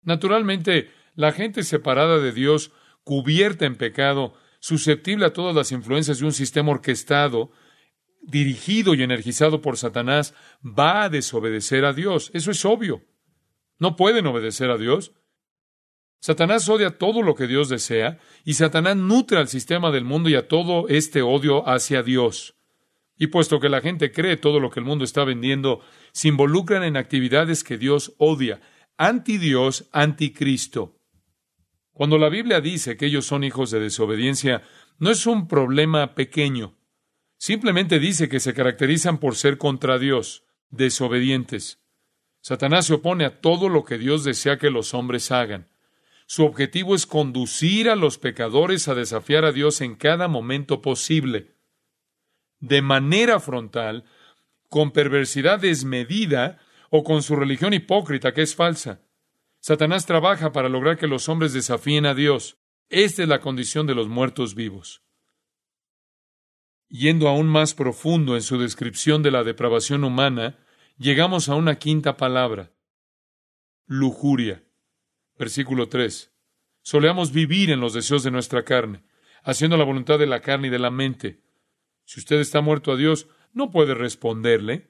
Naturalmente, 0.01 0.91
la 1.15 1.31
gente 1.31 1.63
separada 1.63 2.19
de 2.19 2.31
Dios, 2.31 2.71
cubierta 3.03 3.65
en 3.65 3.75
pecado, 3.75 4.33
susceptible 4.59 5.25
a 5.25 5.33
todas 5.33 5.55
las 5.55 5.71
influencias 5.71 6.19
de 6.19 6.25
un 6.25 6.33
sistema 6.33 6.71
orquestado, 6.71 7.51
dirigido 8.21 8.93
y 8.93 9.03
energizado 9.03 9.61
por 9.61 9.77
Satanás, 9.77 10.33
va 10.63 11.03
a 11.03 11.09
desobedecer 11.09 11.85
a 11.85 11.93
Dios. 11.93 12.31
Eso 12.33 12.51
es 12.51 12.63
obvio. 12.65 13.03
No 13.77 13.95
pueden 13.95 14.27
obedecer 14.27 14.69
a 14.69 14.77
Dios. 14.77 15.13
Satanás 16.21 16.67
odia 16.67 16.97
todo 16.97 17.21
lo 17.21 17.33
que 17.33 17.47
Dios 17.47 17.69
desea 17.69 18.19
y 18.43 18.55
Satanás 18.55 18.97
nutre 18.97 19.37
al 19.37 19.47
sistema 19.47 19.89
del 19.89 20.03
mundo 20.03 20.29
y 20.29 20.35
a 20.35 20.49
todo 20.49 20.89
este 20.89 21.21
odio 21.21 21.67
hacia 21.67 22.03
Dios. 22.03 22.55
Y 23.17 23.27
puesto 23.27 23.59
que 23.59 23.69
la 23.69 23.81
gente 23.81 24.11
cree 24.11 24.35
todo 24.37 24.59
lo 24.59 24.69
que 24.69 24.81
el 24.81 24.85
mundo 24.85 25.05
está 25.05 25.23
vendiendo, 25.23 25.81
se 26.11 26.27
involucran 26.27 26.83
en 26.83 26.97
actividades 26.97 27.63
que 27.63 27.77
Dios 27.77 28.13
odia, 28.17 28.61
anti 28.99 29.37
Dios, 29.37 29.87
anticristo. 29.93 30.99
Cuando 31.93 32.17
la 32.17 32.27
Biblia 32.27 32.59
dice 32.59 32.97
que 32.97 33.05
ellos 33.05 33.25
son 33.25 33.45
hijos 33.45 33.71
de 33.71 33.79
desobediencia, 33.79 34.61
no 34.97 35.09
es 35.09 35.25
un 35.25 35.47
problema 35.47 36.15
pequeño. 36.15 36.77
Simplemente 37.37 37.99
dice 37.99 38.27
que 38.27 38.41
se 38.41 38.53
caracterizan 38.53 39.17
por 39.19 39.35
ser 39.35 39.57
contra 39.57 39.99
Dios, 39.99 40.43
desobedientes. 40.69 41.81
Satanás 42.41 42.87
se 42.87 42.95
opone 42.95 43.23
a 43.23 43.39
todo 43.39 43.69
lo 43.69 43.85
que 43.85 43.97
Dios 43.97 44.25
desea 44.25 44.57
que 44.57 44.69
los 44.69 44.93
hombres 44.93 45.31
hagan. 45.31 45.69
Su 46.27 46.43
objetivo 46.43 46.93
es 46.93 47.05
conducir 47.05 47.89
a 47.89 47.95
los 47.95 48.17
pecadores 48.17 48.89
a 48.89 48.95
desafiar 48.95 49.45
a 49.45 49.53
Dios 49.53 49.79
en 49.79 49.95
cada 49.95 50.27
momento 50.27 50.81
posible. 50.81 51.55
De 52.59 52.81
manera 52.81 53.39
frontal, 53.39 54.03
con 54.67 54.91
perversidad 54.91 55.61
desmedida 55.61 56.59
o 56.89 57.03
con 57.03 57.23
su 57.23 57.35
religión 57.35 57.73
hipócrita 57.73 58.33
que 58.33 58.41
es 58.41 58.55
falsa. 58.55 59.01
Satanás 59.59 60.05
trabaja 60.05 60.51
para 60.51 60.69
lograr 60.69 60.97
que 60.97 61.07
los 61.07 61.29
hombres 61.29 61.53
desafíen 61.53 62.05
a 62.05 62.13
Dios. 62.13 62.57
Esta 62.89 63.23
es 63.23 63.29
la 63.29 63.39
condición 63.39 63.87
de 63.87 63.95
los 63.95 64.07
muertos 64.07 64.55
vivos. 64.55 65.03
Yendo 66.87 67.27
aún 67.27 67.47
más 67.47 67.75
profundo 67.75 68.35
en 68.35 68.41
su 68.41 68.57
descripción 68.57 69.21
de 69.21 69.31
la 69.31 69.43
depravación 69.43 70.03
humana, 70.03 70.57
llegamos 70.97 71.47
a 71.49 71.55
una 71.55 71.77
quinta 71.77 72.17
palabra, 72.17 72.71
lujuria. 73.85 74.63
Versículo 75.37 75.87
3. 75.87 76.31
Soleamos 76.81 77.31
vivir 77.31 77.69
en 77.69 77.79
los 77.79 77.93
deseos 77.93 78.23
de 78.23 78.31
nuestra 78.31 78.63
carne, 78.63 79.03
haciendo 79.43 79.77
la 79.77 79.83
voluntad 79.83 80.17
de 80.17 80.25
la 80.25 80.41
carne 80.41 80.67
y 80.67 80.71
de 80.71 80.79
la 80.79 80.89
mente. 80.89 81.41
Si 82.05 82.19
usted 82.19 82.39
está 82.39 82.61
muerto 82.61 82.91
a 82.91 82.97
Dios, 82.97 83.27
no 83.53 83.69
puede 83.69 83.93
responderle. 83.93 84.89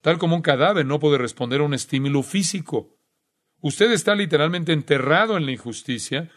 Tal 0.00 0.18
como 0.18 0.36
un 0.36 0.42
cadáver 0.42 0.86
no 0.86 1.00
puede 1.00 1.18
responder 1.18 1.60
a 1.60 1.64
un 1.64 1.74
estímulo 1.74 2.22
físico. 2.22 2.96
Usted 3.60 3.90
está 3.92 4.14
literalmente 4.14 4.72
enterrado 4.72 5.36
en 5.36 5.46
la 5.46 5.52
injusticia 5.52 6.30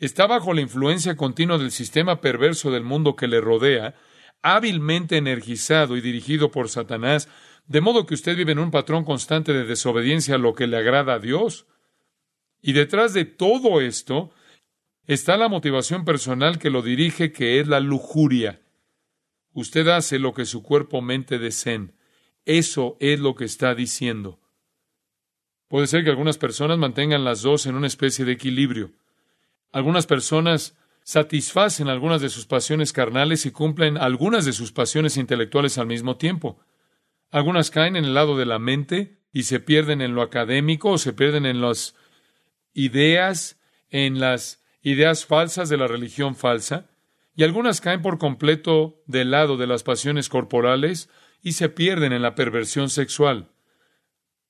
está 0.00 0.26
bajo 0.26 0.54
la 0.54 0.62
influencia 0.62 1.14
continua 1.14 1.58
del 1.58 1.70
sistema 1.70 2.20
perverso 2.20 2.70
del 2.70 2.82
mundo 2.82 3.14
que 3.14 3.28
le 3.28 3.40
rodea, 3.40 3.94
hábilmente 4.42 5.18
energizado 5.18 5.96
y 5.96 6.00
dirigido 6.00 6.50
por 6.50 6.70
Satanás, 6.70 7.28
de 7.66 7.82
modo 7.82 8.06
que 8.06 8.14
usted 8.14 8.34
vive 8.34 8.52
en 8.52 8.58
un 8.58 8.70
patrón 8.70 9.04
constante 9.04 9.52
de 9.52 9.64
desobediencia 9.64 10.36
a 10.36 10.38
lo 10.38 10.54
que 10.54 10.66
le 10.66 10.78
agrada 10.78 11.14
a 11.14 11.18
Dios. 11.18 11.66
Y 12.62 12.72
detrás 12.72 13.12
de 13.12 13.26
todo 13.26 13.82
esto 13.82 14.30
está 15.06 15.36
la 15.36 15.48
motivación 15.48 16.04
personal 16.06 16.58
que 16.58 16.70
lo 16.70 16.80
dirige, 16.80 17.30
que 17.30 17.60
es 17.60 17.68
la 17.68 17.80
lujuria. 17.80 18.62
Usted 19.52 19.86
hace 19.88 20.18
lo 20.18 20.32
que 20.32 20.46
su 20.46 20.62
cuerpo 20.62 21.02
mente 21.02 21.38
deseen. 21.38 21.94
Eso 22.44 22.96
es 23.00 23.20
lo 23.20 23.34
que 23.34 23.44
está 23.44 23.74
diciendo. 23.74 24.38
Puede 25.68 25.86
ser 25.86 26.02
que 26.02 26.10
algunas 26.10 26.38
personas 26.38 26.78
mantengan 26.78 27.24
las 27.24 27.42
dos 27.42 27.66
en 27.66 27.76
una 27.76 27.86
especie 27.86 28.24
de 28.24 28.32
equilibrio. 28.32 28.92
Algunas 29.72 30.06
personas 30.06 30.76
satisfacen 31.04 31.88
algunas 31.88 32.20
de 32.20 32.28
sus 32.28 32.46
pasiones 32.46 32.92
carnales 32.92 33.46
y 33.46 33.52
cumplen 33.52 33.96
algunas 33.96 34.44
de 34.44 34.52
sus 34.52 34.72
pasiones 34.72 35.16
intelectuales 35.16 35.78
al 35.78 35.86
mismo 35.86 36.16
tiempo. 36.16 36.58
Algunas 37.30 37.70
caen 37.70 37.96
en 37.96 38.04
el 38.04 38.14
lado 38.14 38.36
de 38.36 38.46
la 38.46 38.58
mente 38.58 39.18
y 39.32 39.44
se 39.44 39.60
pierden 39.60 40.00
en 40.00 40.14
lo 40.14 40.22
académico 40.22 40.90
o 40.90 40.98
se 40.98 41.12
pierden 41.12 41.46
en 41.46 41.60
las 41.60 41.94
ideas, 42.74 43.60
en 43.90 44.18
las 44.18 44.64
ideas 44.82 45.24
falsas 45.24 45.68
de 45.68 45.76
la 45.76 45.86
religión 45.86 46.34
falsa, 46.34 46.86
y 47.36 47.44
algunas 47.44 47.80
caen 47.80 48.02
por 48.02 48.18
completo 48.18 49.00
del 49.06 49.30
lado 49.30 49.56
de 49.56 49.66
las 49.66 49.82
pasiones 49.82 50.28
corporales 50.28 51.08
y 51.42 51.52
se 51.52 51.68
pierden 51.68 52.12
en 52.12 52.22
la 52.22 52.34
perversión 52.34 52.90
sexual. 52.90 53.50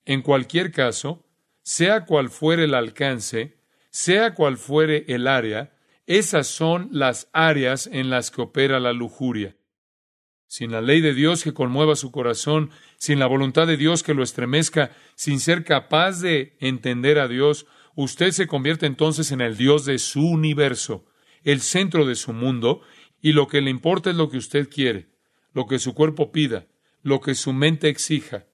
En 0.04 0.23
cualquier 0.23 0.73
caso, 0.73 1.26
sea 1.62 2.04
cual 2.04 2.30
fuere 2.30 2.64
el 2.64 2.75
alcance, 2.75 3.59
sea 3.90 4.35
cual 4.35 4.56
fuere 4.56 5.04
el 5.09 5.26
área, 5.26 5.73
esas 6.06 6.49
son 6.49 6.88
las 6.90 7.28
áreas 7.32 7.88
en 7.92 8.11
las 8.11 8.30
que 8.30 8.42
opera 8.42 8.80
la 8.80 8.92
lujuria. 8.92 9.56
Sin 10.49 10.73
la 10.73 10.80
ley 10.80 11.00
de 11.00 11.14
Dios 11.14 11.44
que 11.44 11.54
conmueva 11.54 11.94
su 11.94 12.11
corazón, 12.11 12.70
sin 12.97 13.20
la 13.20 13.26
voluntad 13.26 13.68
de 13.68 13.76
Dios 13.76 14.02
que 14.02 14.14
lo 14.14 14.25
estremezca, 14.25 14.90
sin 15.14 15.38
ser 15.38 15.62
capaz 15.62 16.20
de 16.20 16.56
entender 16.59 17.20
a 17.20 17.28
Dios, 17.28 17.66
usted 17.94 18.32
se 18.32 18.49
convierte 18.49 18.87
entonces 18.87 19.30
en 19.30 19.40
el 19.40 19.56
Dios 19.56 19.85
de 19.85 19.99
su 19.99 20.26
universo, 20.26 21.06
el 21.44 21.61
centro 21.61 22.04
de 22.04 22.16
su 22.16 22.32
mundo, 22.32 22.82
y 23.23 23.32
lo 23.32 23.47
que 23.47 23.61
le 23.61 23.70
importa 23.70 24.11
es 24.11 24.16
lo 24.16 24.28
que 24.28 24.38
usted 24.38 24.68
quiere, 24.68 25.11
lo 25.52 25.66
que 25.66 25.78
su 25.78 25.94
cuerpo 25.94 26.32
pida, 26.32 26.66
lo 27.02 27.21
que 27.21 27.35
su 27.35 27.52
mente 27.52 27.88
exija. 27.88 28.47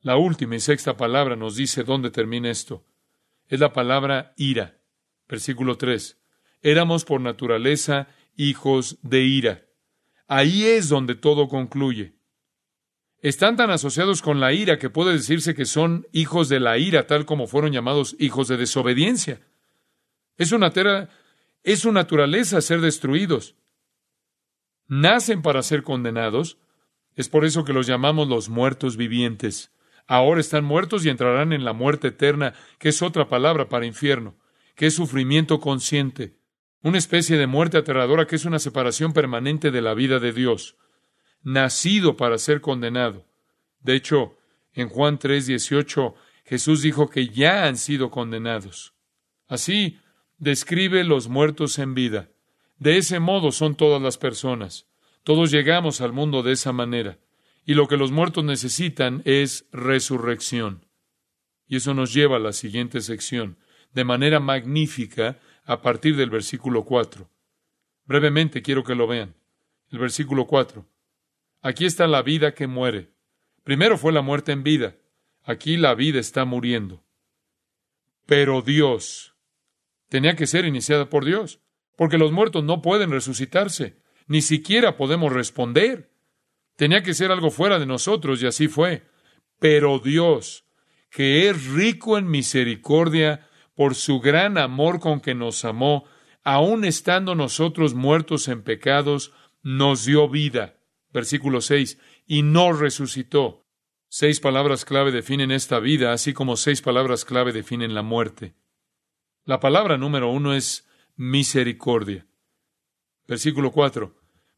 La 0.00 0.16
última 0.16 0.56
y 0.56 0.60
sexta 0.60 0.96
palabra 0.96 1.36
nos 1.36 1.56
dice 1.56 1.84
dónde 1.84 2.10
termina 2.10 2.50
esto 2.50 2.84
es 3.52 3.60
la 3.60 3.74
palabra 3.74 4.32
ira. 4.38 4.78
Versículo 5.28 5.76
3. 5.76 6.18
Éramos 6.62 7.04
por 7.04 7.20
naturaleza 7.20 8.08
hijos 8.34 8.96
de 9.02 9.20
ira. 9.24 9.66
Ahí 10.26 10.64
es 10.64 10.88
donde 10.88 11.14
todo 11.14 11.48
concluye. 11.48 12.14
Están 13.20 13.56
tan 13.56 13.70
asociados 13.70 14.22
con 14.22 14.40
la 14.40 14.54
ira 14.54 14.78
que 14.78 14.88
puede 14.88 15.12
decirse 15.12 15.54
que 15.54 15.66
son 15.66 16.06
hijos 16.12 16.48
de 16.48 16.60
la 16.60 16.78
ira, 16.78 17.06
tal 17.06 17.26
como 17.26 17.46
fueron 17.46 17.72
llamados 17.72 18.16
hijos 18.18 18.48
de 18.48 18.56
desobediencia. 18.56 19.42
Es 20.38 20.52
una, 20.52 20.72
es 21.62 21.80
su 21.80 21.92
naturaleza 21.92 22.62
ser 22.62 22.80
destruidos. 22.80 23.54
Nacen 24.88 25.42
para 25.42 25.62
ser 25.62 25.82
condenados. 25.82 26.56
Es 27.16 27.28
por 27.28 27.44
eso 27.44 27.64
que 27.64 27.72
los 27.72 27.86
llamamos 27.86 28.28
los 28.28 28.48
muertos 28.48 28.96
vivientes. 28.96 29.70
Ahora 30.06 30.40
están 30.40 30.64
muertos 30.64 31.04
y 31.04 31.10
entrarán 31.10 31.52
en 31.52 31.64
la 31.64 31.72
muerte 31.72 32.08
eterna, 32.08 32.54
que 32.78 32.88
es 32.88 33.02
otra 33.02 33.28
palabra 33.28 33.68
para 33.68 33.86
infierno, 33.86 34.36
que 34.74 34.86
es 34.86 34.94
sufrimiento 34.94 35.60
consciente, 35.60 36.36
una 36.82 36.98
especie 36.98 37.36
de 37.36 37.46
muerte 37.46 37.78
aterradora 37.78 38.26
que 38.26 38.36
es 38.36 38.44
una 38.44 38.58
separación 38.58 39.12
permanente 39.12 39.70
de 39.70 39.82
la 39.82 39.94
vida 39.94 40.18
de 40.18 40.32
Dios, 40.32 40.76
nacido 41.42 42.16
para 42.16 42.38
ser 42.38 42.60
condenado. 42.60 43.26
De 43.80 43.94
hecho, 43.94 44.36
en 44.74 44.88
Juan 44.88 45.18
3:18 45.18 46.14
Jesús 46.44 46.82
dijo 46.82 47.08
que 47.08 47.28
ya 47.28 47.66
han 47.66 47.76
sido 47.76 48.10
condenados. 48.10 48.94
Así 49.48 49.98
describe 50.38 51.04
los 51.04 51.28
muertos 51.28 51.78
en 51.78 51.94
vida. 51.94 52.30
De 52.78 52.96
ese 52.96 53.20
modo 53.20 53.52
son 53.52 53.76
todas 53.76 54.02
las 54.02 54.18
personas. 54.18 54.86
Todos 55.24 55.50
llegamos 55.50 56.00
al 56.00 56.12
mundo 56.12 56.42
de 56.42 56.52
esa 56.52 56.72
manera. 56.72 57.18
Y 57.64 57.74
lo 57.74 57.86
que 57.86 57.96
los 57.96 58.10
muertos 58.10 58.44
necesitan 58.44 59.22
es 59.24 59.66
resurrección. 59.72 60.86
Y 61.68 61.76
eso 61.76 61.94
nos 61.94 62.12
lleva 62.12 62.36
a 62.36 62.40
la 62.40 62.52
siguiente 62.52 63.00
sección, 63.00 63.56
de 63.92 64.04
manera 64.04 64.40
magnífica, 64.40 65.38
a 65.64 65.80
partir 65.80 66.16
del 66.16 66.30
versículo 66.30 66.84
4. 66.84 67.30
Brevemente 68.04 68.62
quiero 68.62 68.82
que 68.82 68.96
lo 68.96 69.06
vean. 69.06 69.34
El 69.90 69.98
versículo 69.98 70.46
4. 70.46 70.86
Aquí 71.60 71.84
está 71.84 72.08
la 72.08 72.22
vida 72.22 72.54
que 72.54 72.66
muere. 72.66 73.12
Primero 73.62 73.96
fue 73.96 74.12
la 74.12 74.22
muerte 74.22 74.50
en 74.50 74.64
vida. 74.64 74.96
Aquí 75.44 75.76
la 75.76 75.94
vida 75.94 76.18
está 76.18 76.44
muriendo. 76.44 77.04
Pero 78.26 78.62
Dios 78.62 79.34
tenía 80.08 80.34
que 80.34 80.46
ser 80.46 80.64
iniciada 80.64 81.08
por 81.08 81.24
Dios, 81.24 81.60
porque 81.96 82.18
los 82.18 82.32
muertos 82.32 82.64
no 82.64 82.82
pueden 82.82 83.10
resucitarse, 83.10 84.01
ni 84.26 84.42
siquiera 84.42 84.96
podemos 84.96 85.32
responder. 85.32 86.10
Tenía 86.76 87.02
que 87.02 87.14
ser 87.14 87.30
algo 87.30 87.50
fuera 87.50 87.78
de 87.78 87.86
nosotros 87.86 88.42
y 88.42 88.46
así 88.46 88.68
fue. 88.68 89.06
Pero 89.58 89.98
Dios, 89.98 90.64
que 91.10 91.48
es 91.48 91.66
rico 91.66 92.18
en 92.18 92.28
misericordia 92.28 93.48
por 93.74 93.94
su 93.94 94.20
gran 94.20 94.58
amor 94.58 95.00
con 95.00 95.20
que 95.20 95.34
nos 95.34 95.64
amó, 95.64 96.04
aun 96.42 96.84
estando 96.84 97.34
nosotros 97.34 97.94
muertos 97.94 98.48
en 98.48 98.62
pecados, 98.62 99.32
nos 99.62 100.04
dio 100.04 100.28
vida. 100.28 100.78
Versículo 101.12 101.60
6. 101.60 101.98
Y 102.26 102.42
nos 102.42 102.78
resucitó. 102.78 103.62
Seis 104.08 104.40
palabras 104.40 104.84
clave 104.84 105.10
definen 105.10 105.50
esta 105.50 105.78
vida, 105.78 106.12
así 106.12 106.34
como 106.34 106.58
seis 106.58 106.82
palabras 106.82 107.24
clave 107.24 107.52
definen 107.52 107.94
la 107.94 108.02
muerte. 108.02 108.54
La 109.44 109.58
palabra 109.58 109.96
número 109.96 110.30
uno 110.30 110.52
es 110.52 110.86
misericordia. 111.16 112.26
Versículo 113.32 113.72
4. 113.72 114.14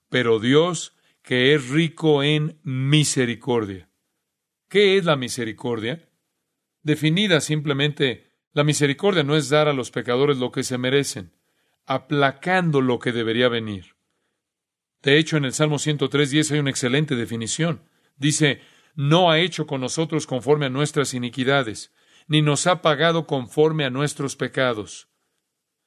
Pero 0.08 0.40
Dios, 0.40 0.96
que 1.22 1.54
es 1.54 1.68
rico 1.68 2.24
en 2.24 2.58
misericordia. 2.64 3.88
¿Qué 4.68 4.96
es 4.96 5.04
la 5.04 5.14
misericordia? 5.14 6.08
Definida 6.82 7.40
simplemente, 7.40 8.32
la 8.52 8.64
misericordia 8.64 9.22
no 9.22 9.36
es 9.36 9.48
dar 9.48 9.68
a 9.68 9.72
los 9.72 9.92
pecadores 9.92 10.38
lo 10.38 10.50
que 10.50 10.64
se 10.64 10.76
merecen, 10.76 11.36
aplacando 11.86 12.80
lo 12.80 12.98
que 12.98 13.12
debería 13.12 13.48
venir. 13.48 13.94
De 15.04 15.18
hecho, 15.18 15.36
en 15.36 15.44
el 15.44 15.52
Salmo 15.52 15.76
103.10 15.76 16.50
hay 16.50 16.58
una 16.58 16.70
excelente 16.70 17.14
definición. 17.14 17.88
Dice, 18.16 18.60
no 18.96 19.30
ha 19.30 19.38
hecho 19.38 19.68
con 19.68 19.82
nosotros 19.82 20.26
conforme 20.26 20.66
a 20.66 20.70
nuestras 20.70 21.14
iniquidades, 21.14 21.92
ni 22.26 22.42
nos 22.42 22.66
ha 22.66 22.82
pagado 22.82 23.28
conforme 23.28 23.84
a 23.84 23.90
nuestros 23.90 24.34
pecados. 24.34 25.06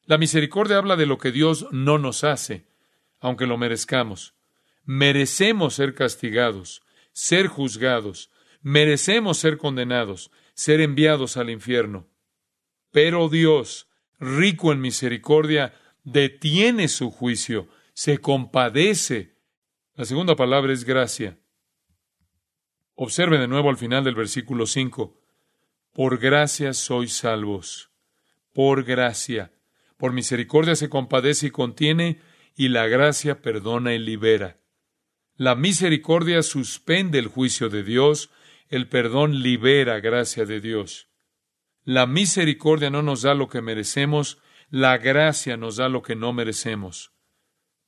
La 0.06 0.17
misericordia 0.17 0.77
habla 0.77 0.96
de 0.96 1.06
lo 1.06 1.17
que 1.17 1.34
Dios 1.34 1.67
no 1.74 1.98
nos 1.98 2.24
hace, 2.24 2.66
aunque 3.19 3.47
lo 3.47 3.57
merezcamos. 3.57 4.36
Merecemos 4.83 5.75
ser 5.75 5.93
castigados, 5.93 6.81
ser 7.12 7.47
juzgados, 7.47 8.29
merecemos 8.62 9.38
ser 9.38 9.57
condenados, 9.57 10.31
ser 10.53 10.81
enviados 10.81 11.38
al 11.38 11.50
infierno. 11.50 12.07
Pero 12.91 13.29
Dios, 13.29 13.88
rico 14.19 14.71
en 14.71 14.81
misericordia, 14.81 15.74
detiene 16.03 16.88
su 16.88 17.12
juicio, 17.12 17.67
se 17.93 18.19
compadece. 18.19 19.36
La 19.95 20.05
segunda 20.05 20.36
palabra 20.36 20.74
es 20.74 20.83
gracia. 20.83 21.38
Observe 22.95 23.38
de 23.38 23.47
nuevo 23.47 23.69
al 23.69 23.77
final 23.77 24.03
del 24.03 24.15
versículo 24.15 24.65
5. 24.65 25.19
Por 25.93 26.17
gracia 26.19 26.74
sois 26.74 27.13
salvos. 27.13 27.91
Por 28.53 28.83
gracia. 28.83 29.51
Por 29.97 30.13
misericordia 30.13 30.75
se 30.75 30.89
compadece 30.89 31.47
y 31.47 31.51
contiene, 31.51 32.21
y 32.57 32.69
la 32.69 32.87
gracia 32.87 33.41
perdona 33.43 33.93
y 33.93 33.99
libera. 33.99 34.59
La 35.35 35.53
misericordia 35.53 36.41
suspende 36.41 37.19
el 37.19 37.27
juicio 37.27 37.69
de 37.69 37.83
Dios, 37.83 38.31
el 38.67 38.89
perdón 38.89 39.43
libera 39.43 39.99
gracia 39.99 40.43
de 40.45 40.59
Dios. 40.59 41.07
La 41.83 42.07
misericordia 42.07 42.89
no 42.89 43.03
nos 43.03 43.21
da 43.21 43.35
lo 43.35 43.47
que 43.47 43.61
merecemos, 43.61 44.39
la 44.71 44.97
gracia 44.97 45.55
nos 45.55 45.77
da 45.77 45.87
lo 45.87 46.01
que 46.01 46.15
no 46.15 46.33
merecemos. 46.33 47.13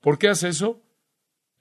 ¿Por 0.01 0.19
qué 0.19 0.29
hace 0.29 0.49
eso? 0.49 0.83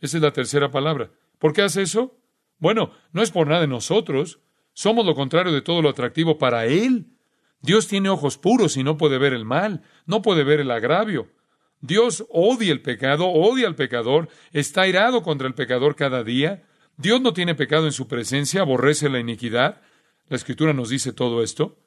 Esa 0.00 0.18
es 0.18 0.22
la 0.22 0.32
tercera 0.32 0.70
palabra. 0.70 1.10
¿Por 1.38 1.54
qué 1.54 1.62
hace 1.62 1.82
eso? 1.82 2.20
Bueno, 2.58 2.92
no 3.12 3.22
es 3.22 3.30
por 3.30 3.46
nada 3.46 3.62
de 3.62 3.68
nosotros. 3.68 4.40
Somos 4.74 5.06
lo 5.06 5.14
contrario 5.14 5.52
de 5.52 5.62
todo 5.62 5.80
lo 5.80 5.88
atractivo 5.88 6.36
para 6.36 6.66
Él. 6.66 7.16
Dios 7.62 7.88
tiene 7.88 8.10
ojos 8.10 8.36
puros 8.36 8.76
y 8.76 8.84
no 8.84 8.98
puede 8.98 9.16
ver 9.16 9.32
el 9.32 9.46
mal, 9.46 9.82
no 10.04 10.20
puede 10.20 10.44
ver 10.44 10.60
el 10.60 10.70
agravio. 10.70 11.32
Dios 11.80 12.25
odia 12.30 12.73
el 12.73 12.82
pecado, 12.82 13.28
odia 13.28 13.66
al 13.66 13.76
pecador, 13.76 14.28
está 14.52 14.87
irado 14.87 15.23
contra 15.23 15.47
el 15.47 15.54
pecador 15.54 15.97
cada 15.97 16.25
día. 16.25 16.66
Dios 16.97 17.20
no 17.20 17.32
tiene 17.32 17.54
pecado 17.54 17.87
en 17.87 17.92
su 17.92 18.08
presencia, 18.08 18.62
aborrece 18.62 19.08
la 19.08 19.20
iniquidad. 19.20 19.80
La 20.28 20.37
Escritura 20.37 20.73
nos 20.73 20.88
dice 20.88 21.12
todo 21.12 21.42
esto. 21.42 21.78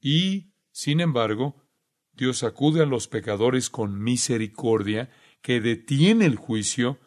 Y, 0.00 0.52
sin 0.70 1.00
embargo, 1.00 1.56
Dios 2.14 2.42
acude 2.42 2.82
a 2.82 2.86
los 2.86 3.08
pecadores 3.08 3.70
con 3.70 4.02
misericordia, 4.02 5.10
que 5.42 5.60
detiene 5.60 6.26
el 6.26 6.36
juicio, 6.36 6.98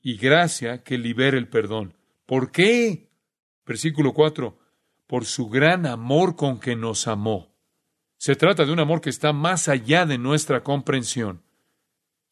y 0.00 0.16
gracia 0.16 0.82
que 0.82 0.98
libera 0.98 1.36
el 1.36 1.48
perdón. 1.48 1.94
¿Por 2.26 2.52
qué? 2.52 3.10
Versículo 3.66 4.12
4 4.12 4.58
por 5.06 5.24
su 5.24 5.48
gran 5.48 5.86
amor 5.86 6.36
con 6.36 6.58
que 6.58 6.76
nos 6.76 7.06
amó. 7.06 7.54
Se 8.18 8.34
trata 8.34 8.64
de 8.64 8.72
un 8.72 8.80
amor 8.80 9.00
que 9.00 9.10
está 9.10 9.32
más 9.32 9.68
allá 9.68 10.06
de 10.06 10.18
nuestra 10.18 10.62
comprensión. 10.62 11.42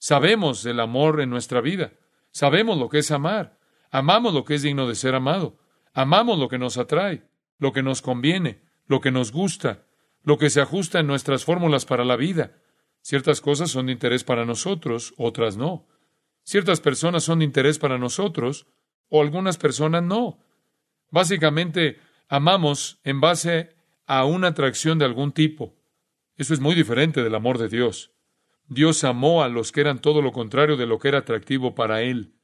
Sabemos 0.04 0.62
del 0.62 0.80
amor 0.80 1.22
en 1.22 1.30
nuestra 1.30 1.62
vida. 1.62 1.94
Sabemos 2.30 2.76
lo 2.76 2.90
que 2.90 2.98
es 2.98 3.10
amar. 3.10 3.58
Amamos 3.90 4.34
lo 4.34 4.44
que 4.44 4.56
es 4.56 4.60
digno 4.60 4.86
de 4.86 4.96
ser 4.96 5.14
amado. 5.14 5.56
Amamos 5.94 6.38
lo 6.38 6.50
que 6.50 6.58
nos 6.58 6.76
atrae, 6.76 7.26
lo 7.58 7.72
que 7.72 7.82
nos 7.82 8.02
conviene, 8.02 8.60
lo 8.84 9.00
que 9.00 9.10
nos 9.10 9.32
gusta, 9.32 9.86
lo 10.22 10.36
que 10.36 10.50
se 10.50 10.60
ajusta 10.60 11.00
en 11.00 11.06
nuestras 11.06 11.46
fórmulas 11.46 11.86
para 11.86 12.04
la 12.04 12.16
vida. 12.16 12.52
Ciertas 13.00 13.40
cosas 13.40 13.70
son 13.70 13.86
de 13.86 13.92
interés 13.92 14.24
para 14.24 14.44
nosotros, 14.44 15.14
otras 15.16 15.56
no. 15.56 15.88
Ciertas 16.42 16.82
personas 16.82 17.24
son 17.24 17.38
de 17.38 17.46
interés 17.46 17.78
para 17.78 17.96
nosotros, 17.96 18.66
o 19.08 19.22
algunas 19.22 19.56
personas 19.56 20.02
no. 20.02 20.38
Básicamente, 21.10 21.98
amamos 22.28 23.00
en 23.04 23.22
base 23.22 23.74
a 24.04 24.26
una 24.26 24.48
atracción 24.48 24.98
de 24.98 25.06
algún 25.06 25.32
tipo. 25.32 25.74
Eso 26.36 26.52
es 26.52 26.60
muy 26.60 26.74
diferente 26.74 27.22
del 27.22 27.34
amor 27.34 27.56
de 27.56 27.70
Dios. 27.70 28.13
Dios 28.68 29.04
amó 29.04 29.42
a 29.42 29.48
los 29.48 29.72
que 29.72 29.80
eran 29.80 30.00
todo 30.00 30.22
lo 30.22 30.32
contrario 30.32 30.76
de 30.76 30.86
lo 30.86 30.98
que 30.98 31.08
era 31.08 31.18
atractivo 31.18 31.74
para 31.74 32.02
Él. 32.02 32.34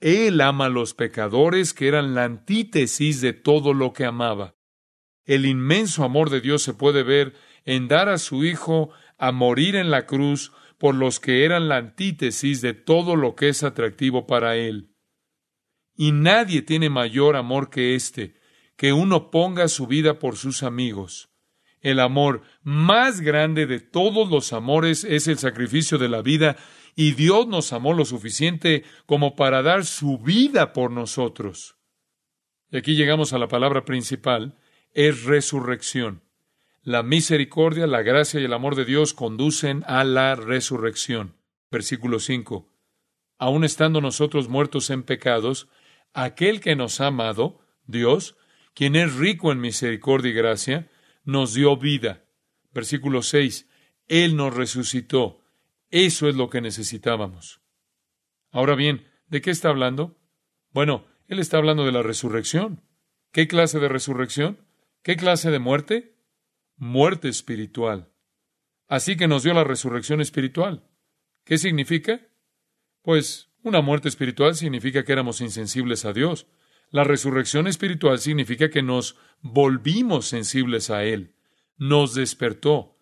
Él 0.00 0.40
ama 0.40 0.66
a 0.66 0.70
los 0.70 0.94
pecadores 0.94 1.74
que 1.74 1.88
eran 1.88 2.14
la 2.14 2.24
antítesis 2.24 3.20
de 3.20 3.32
todo 3.32 3.74
lo 3.74 3.92
que 3.92 4.04
amaba. 4.04 4.56
El 5.24 5.44
inmenso 5.44 6.04
amor 6.04 6.30
de 6.30 6.40
Dios 6.40 6.62
se 6.62 6.72
puede 6.72 7.02
ver 7.02 7.34
en 7.64 7.88
dar 7.88 8.08
a 8.08 8.18
su 8.18 8.44
Hijo 8.44 8.90
a 9.18 9.32
morir 9.32 9.76
en 9.76 9.90
la 9.90 10.06
cruz 10.06 10.52
por 10.78 10.94
los 10.94 11.20
que 11.20 11.44
eran 11.44 11.68
la 11.68 11.76
antítesis 11.76 12.60
de 12.60 12.72
todo 12.72 13.16
lo 13.16 13.34
que 13.34 13.48
es 13.48 13.62
atractivo 13.62 14.26
para 14.26 14.56
Él. 14.56 14.94
Y 15.96 16.12
nadie 16.12 16.62
tiene 16.62 16.88
mayor 16.88 17.34
amor 17.34 17.70
que 17.70 17.96
éste, 17.96 18.36
que 18.76 18.92
uno 18.92 19.32
ponga 19.32 19.66
su 19.66 19.88
vida 19.88 20.20
por 20.20 20.36
sus 20.36 20.62
amigos. 20.62 21.28
El 21.80 22.00
amor 22.00 22.42
más 22.62 23.20
grande 23.20 23.66
de 23.66 23.80
todos 23.80 24.30
los 24.30 24.52
amores 24.52 25.04
es 25.04 25.28
el 25.28 25.38
sacrificio 25.38 25.98
de 25.98 26.08
la 26.08 26.22
vida, 26.22 26.56
y 26.96 27.12
Dios 27.12 27.46
nos 27.46 27.72
amó 27.72 27.92
lo 27.92 28.04
suficiente 28.04 28.84
como 29.06 29.36
para 29.36 29.62
dar 29.62 29.84
su 29.84 30.18
vida 30.18 30.72
por 30.72 30.90
nosotros. 30.90 31.76
Y 32.70 32.76
aquí 32.76 32.96
llegamos 32.96 33.32
a 33.32 33.38
la 33.38 33.48
palabra 33.48 33.84
principal, 33.84 34.56
es 34.92 35.24
resurrección. 35.24 36.22
La 36.82 37.02
misericordia, 37.02 37.86
la 37.86 38.02
gracia 38.02 38.40
y 38.40 38.44
el 38.44 38.52
amor 38.52 38.74
de 38.74 38.84
Dios 38.84 39.14
conducen 39.14 39.84
a 39.86 40.04
la 40.04 40.34
resurrección. 40.34 41.34
Versículo 41.70 42.18
5. 42.18 42.68
Aun 43.38 43.64
estando 43.64 44.00
nosotros 44.00 44.48
muertos 44.48 44.90
en 44.90 45.02
pecados, 45.02 45.68
aquel 46.14 46.60
que 46.60 46.76
nos 46.76 47.00
ha 47.00 47.06
amado, 47.08 47.60
Dios, 47.86 48.36
quien 48.74 48.96
es 48.96 49.14
rico 49.14 49.52
en 49.52 49.60
misericordia 49.60 50.30
y 50.30 50.34
gracia, 50.34 50.88
nos 51.28 51.52
dio 51.52 51.76
vida. 51.76 52.24
Versículo 52.72 53.20
6. 53.20 53.68
Él 54.06 54.34
nos 54.34 54.54
resucitó. 54.54 55.42
Eso 55.90 56.26
es 56.26 56.34
lo 56.36 56.48
que 56.48 56.62
necesitábamos. 56.62 57.60
Ahora 58.50 58.74
bien, 58.74 59.06
¿de 59.26 59.42
qué 59.42 59.50
está 59.50 59.68
hablando? 59.68 60.18
Bueno, 60.70 61.04
Él 61.26 61.38
está 61.38 61.58
hablando 61.58 61.84
de 61.84 61.92
la 61.92 62.02
resurrección. 62.02 62.82
¿Qué 63.30 63.46
clase 63.46 63.78
de 63.78 63.90
resurrección? 63.90 64.64
¿Qué 65.02 65.16
clase 65.16 65.50
de 65.50 65.58
muerte? 65.58 66.16
Muerte 66.76 67.28
espiritual. 67.28 68.10
Así 68.86 69.18
que 69.18 69.28
nos 69.28 69.42
dio 69.42 69.52
la 69.52 69.64
resurrección 69.64 70.22
espiritual. 70.22 70.88
¿Qué 71.44 71.58
significa? 71.58 72.26
Pues 73.02 73.50
una 73.62 73.82
muerte 73.82 74.08
espiritual 74.08 74.54
significa 74.54 75.04
que 75.04 75.12
éramos 75.12 75.42
insensibles 75.42 76.06
a 76.06 76.14
Dios. 76.14 76.46
La 76.90 77.04
resurrección 77.04 77.66
espiritual 77.66 78.18
significa 78.18 78.70
que 78.70 78.82
nos 78.82 79.16
volvimos 79.42 80.26
sensibles 80.26 80.90
a 80.90 81.04
Él, 81.04 81.34
nos 81.76 82.14
despertó. 82.14 82.96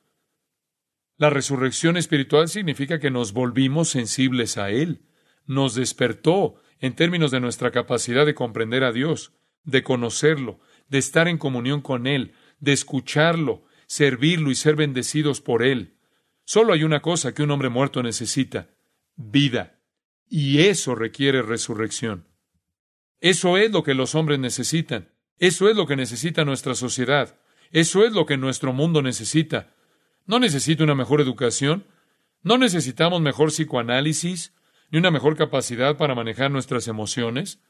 La 1.17 1.31
resurrección 1.31 1.97
espiritual 1.97 2.49
significa 2.49 2.99
que 2.99 3.11
nos 3.11 3.33
volvimos 3.33 3.89
sensibles 3.89 4.59
a 4.59 4.71
Él, 4.71 5.03
nos 5.47 5.75
despertó 5.75 6.57
en 6.81 6.95
términos 6.95 7.31
de 7.31 7.41
nuestra 7.41 7.71
capacidad 7.71 8.27
de 8.27 8.35
comprender 8.35 8.85
a 8.85 8.93
Dios, 8.93 9.33
de 9.65 9.83
conocerlo, 9.83 10.61
de 10.89 10.99
estar 10.99 11.29
en 11.29 11.39
comunión 11.39 11.81
con 11.81 12.07
Él, 12.07 12.33
de 12.59 12.73
escucharlo, 12.73 13.65
servirlo 13.87 14.51
y 14.51 14.57
ser 14.57 14.77
bendecidos 14.77 15.41
por 15.41 15.63
Él. 15.63 15.97
Solo 16.45 16.73
hay 16.73 16.85
una 16.85 17.01
cosa 17.01 17.35
que 17.35 17.43
un 17.43 17.51
hombre 17.53 17.69
muerto 17.69 18.03
necesita, 18.03 18.69
vida. 19.17 19.81
Y 20.29 20.63
eso 20.63 20.95
requiere 20.95 21.43
resurrección. 21.43 22.27
Eso 23.21 23.57
es 23.57 23.71
lo 23.71 23.83
que 23.83 23.95
los 23.95 24.15
hombres 24.15 24.39
necesitan. 24.39 25.11
Eso 25.39 25.69
es 25.69 25.77
lo 25.77 25.87
que 25.87 25.97
necesita 25.97 26.45
nuestra 26.45 26.75
sociedad. 26.75 27.39
Eso 27.71 28.05
es 28.05 28.13
lo 28.13 28.27
que 28.27 28.37
nuestro 28.37 28.73
mundo 28.73 29.03
necesita. 29.03 29.75
No 30.27 30.39
necesita 30.39 30.85
una 30.85 30.95
mejor 30.95 31.21
educación. 31.21 31.87
No 32.43 32.59
necesitamos 32.59 33.21
mejor 33.21 33.49
psicoanálisis, 33.49 34.55
ni 34.91 34.99
una 34.99 35.11
mejor 35.11 35.37
capacidad 35.37 35.97
para 35.97 36.15
manejar 36.15 36.51
nuestras 36.51 36.89
emociones. 36.89 37.61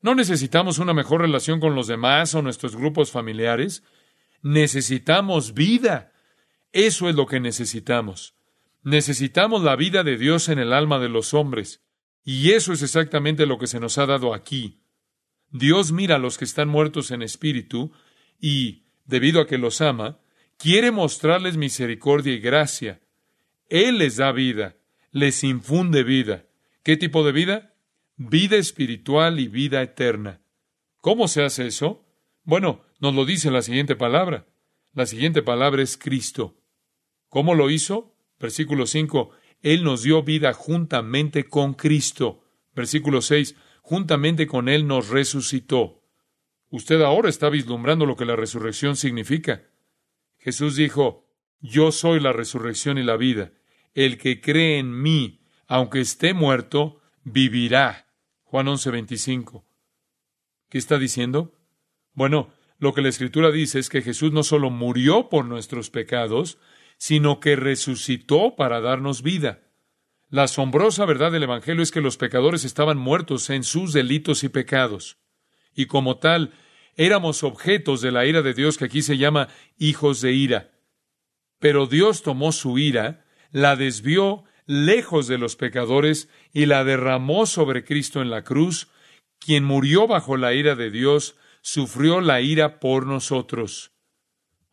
No 0.00 0.14
necesitamos 0.14 0.78
una 0.78 0.92
mejor 0.92 1.20
relación 1.20 1.60
con 1.60 1.74
los 1.74 1.86
demás 1.86 2.34
o 2.34 2.42
nuestros 2.42 2.74
grupos 2.74 3.12
familiares. 3.12 3.84
Necesitamos 4.42 5.54
vida. 5.54 6.12
Eso 6.72 7.08
es 7.08 7.14
lo 7.14 7.26
que 7.26 7.38
necesitamos. 7.38 8.34
Necesitamos 8.82 9.62
la 9.62 9.76
vida 9.76 10.02
de 10.02 10.16
Dios 10.16 10.48
en 10.48 10.58
el 10.58 10.72
alma 10.72 10.98
de 10.98 11.08
los 11.08 11.34
hombres. 11.34 11.82
Y 12.24 12.52
eso 12.52 12.72
es 12.72 12.82
exactamente 12.82 13.46
lo 13.46 13.58
que 13.58 13.66
se 13.66 13.80
nos 13.80 13.98
ha 13.98 14.06
dado 14.06 14.34
aquí. 14.34 14.80
Dios 15.50 15.92
mira 15.92 16.16
a 16.16 16.18
los 16.18 16.38
que 16.38 16.44
están 16.44 16.68
muertos 16.68 17.10
en 17.10 17.22
espíritu 17.22 17.92
y, 18.40 18.84
debido 19.04 19.40
a 19.40 19.46
que 19.46 19.58
los 19.58 19.80
ama, 19.80 20.18
quiere 20.56 20.90
mostrarles 20.90 21.56
misericordia 21.56 22.32
y 22.32 22.38
gracia. 22.38 23.00
Él 23.68 23.98
les 23.98 24.16
da 24.16 24.32
vida, 24.32 24.76
les 25.10 25.44
infunde 25.44 26.04
vida. 26.04 26.46
¿Qué 26.82 26.96
tipo 26.96 27.24
de 27.24 27.32
vida? 27.32 27.74
Vida 28.16 28.56
espiritual 28.56 29.40
y 29.40 29.48
vida 29.48 29.82
eterna. 29.82 30.40
¿Cómo 31.00 31.28
se 31.28 31.42
hace 31.42 31.66
eso? 31.66 32.04
Bueno, 32.44 32.82
nos 33.00 33.14
lo 33.14 33.24
dice 33.24 33.50
la 33.50 33.62
siguiente 33.62 33.96
palabra. 33.96 34.46
La 34.94 35.06
siguiente 35.06 35.42
palabra 35.42 35.82
es 35.82 35.96
Cristo. 35.96 36.56
¿Cómo 37.28 37.54
lo 37.54 37.70
hizo? 37.70 38.14
Versículo 38.38 38.86
5. 38.86 39.30
Él 39.62 39.84
nos 39.84 40.02
dio 40.02 40.22
vida 40.22 40.52
juntamente 40.52 41.44
con 41.44 41.74
Cristo. 41.74 42.44
Versículo 42.74 43.22
6. 43.22 43.54
Juntamente 43.80 44.46
con 44.46 44.68
Él 44.68 44.86
nos 44.86 45.08
resucitó. 45.08 46.02
Usted 46.68 47.00
ahora 47.02 47.28
está 47.28 47.48
vislumbrando 47.48 48.06
lo 48.06 48.16
que 48.16 48.24
la 48.24 48.36
resurrección 48.36 48.96
significa. 48.96 49.62
Jesús 50.38 50.76
dijo, 50.76 51.28
Yo 51.60 51.92
soy 51.92 52.18
la 52.18 52.32
resurrección 52.32 52.98
y 52.98 53.02
la 53.02 53.16
vida. 53.16 53.52
El 53.94 54.18
que 54.18 54.40
cree 54.40 54.78
en 54.78 55.00
mí, 55.00 55.44
aunque 55.66 56.00
esté 56.00 56.34
muerto, 56.34 57.00
vivirá. 57.24 58.08
Juan 58.42 58.68
11, 58.68 58.90
25. 58.90 59.64
¿Qué 60.68 60.78
está 60.78 60.98
diciendo? 60.98 61.54
Bueno, 62.14 62.52
lo 62.78 62.94
que 62.94 63.02
la 63.02 63.10
Escritura 63.10 63.50
dice 63.50 63.78
es 63.78 63.88
que 63.88 64.02
Jesús 64.02 64.32
no 64.32 64.42
solo 64.42 64.70
murió 64.70 65.28
por 65.28 65.44
nuestros 65.44 65.90
pecados, 65.90 66.58
sino 67.02 67.40
que 67.40 67.56
resucitó 67.56 68.54
para 68.54 68.80
darnos 68.80 69.22
vida. 69.22 69.62
La 70.30 70.44
asombrosa 70.44 71.04
verdad 71.04 71.32
del 71.32 71.42
Evangelio 71.42 71.82
es 71.82 71.90
que 71.90 72.00
los 72.00 72.16
pecadores 72.16 72.64
estaban 72.64 72.96
muertos 72.96 73.50
en 73.50 73.64
sus 73.64 73.92
delitos 73.92 74.44
y 74.44 74.48
pecados, 74.48 75.18
y 75.74 75.86
como 75.86 76.18
tal 76.18 76.52
éramos 76.94 77.42
objetos 77.42 78.02
de 78.02 78.12
la 78.12 78.24
ira 78.24 78.42
de 78.42 78.54
Dios 78.54 78.78
que 78.78 78.84
aquí 78.84 79.02
se 79.02 79.18
llama 79.18 79.48
hijos 79.78 80.20
de 80.20 80.32
ira. 80.32 80.70
Pero 81.58 81.88
Dios 81.88 82.22
tomó 82.22 82.52
su 82.52 82.78
ira, 82.78 83.24
la 83.50 83.74
desvió 83.74 84.44
lejos 84.66 85.26
de 85.26 85.38
los 85.38 85.56
pecadores 85.56 86.28
y 86.52 86.66
la 86.66 86.84
derramó 86.84 87.46
sobre 87.46 87.82
Cristo 87.82 88.22
en 88.22 88.30
la 88.30 88.44
cruz, 88.44 88.86
quien 89.40 89.64
murió 89.64 90.06
bajo 90.06 90.36
la 90.36 90.54
ira 90.54 90.76
de 90.76 90.92
Dios, 90.92 91.34
sufrió 91.62 92.20
la 92.20 92.40
ira 92.42 92.78
por 92.78 93.08
nosotros. 93.08 93.90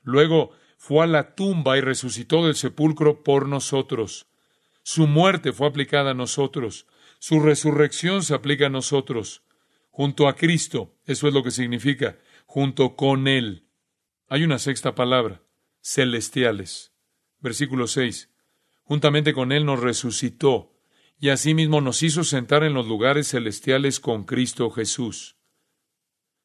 Luego 0.03 0.51
fue 0.79 1.03
a 1.03 1.07
la 1.07 1.35
tumba 1.35 1.77
y 1.77 1.81
resucitó 1.81 2.45
del 2.45 2.55
sepulcro 2.55 3.21
por 3.21 3.49
nosotros. 3.49 4.27
Su 4.81 5.07
muerte 5.07 5.51
fue 5.51 5.67
aplicada 5.67 6.11
a 6.11 6.13
nosotros. 6.15 6.87
Su 7.19 7.41
resurrección 7.41 8.23
se 8.23 8.33
aplica 8.33 8.67
a 8.67 8.69
nosotros. 8.69 9.43
Junto 9.91 10.29
a 10.29 10.37
Cristo, 10.37 10.95
eso 11.05 11.27
es 11.27 11.33
lo 11.33 11.43
que 11.43 11.51
significa, 11.51 12.17
junto 12.45 12.95
con 12.95 13.27
Él. 13.27 13.67
Hay 14.29 14.45
una 14.45 14.57
sexta 14.57 14.95
palabra, 14.95 15.43
celestiales. 15.81 16.93
Versículo 17.41 17.85
6. 17.85 18.29
Juntamente 18.83 19.33
con 19.33 19.51
Él 19.51 19.65
nos 19.65 19.81
resucitó 19.81 20.73
y 21.19 21.27
asimismo 21.27 21.81
nos 21.81 22.01
hizo 22.03 22.23
sentar 22.23 22.63
en 22.63 22.73
los 22.73 22.87
lugares 22.87 23.27
celestiales 23.27 23.99
con 23.99 24.23
Cristo 24.23 24.71
Jesús. 24.71 25.35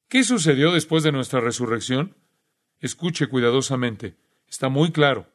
¿Qué 0.09 0.25
sucedió 0.25 0.73
después 0.73 1.05
de 1.05 1.12
nuestra 1.12 1.40
resurrección? 1.40 2.16
Escuche 2.81 3.29
cuidadosamente. 3.29 4.23
Está 4.55 4.69
muy 4.69 4.93
claro. 4.93 5.27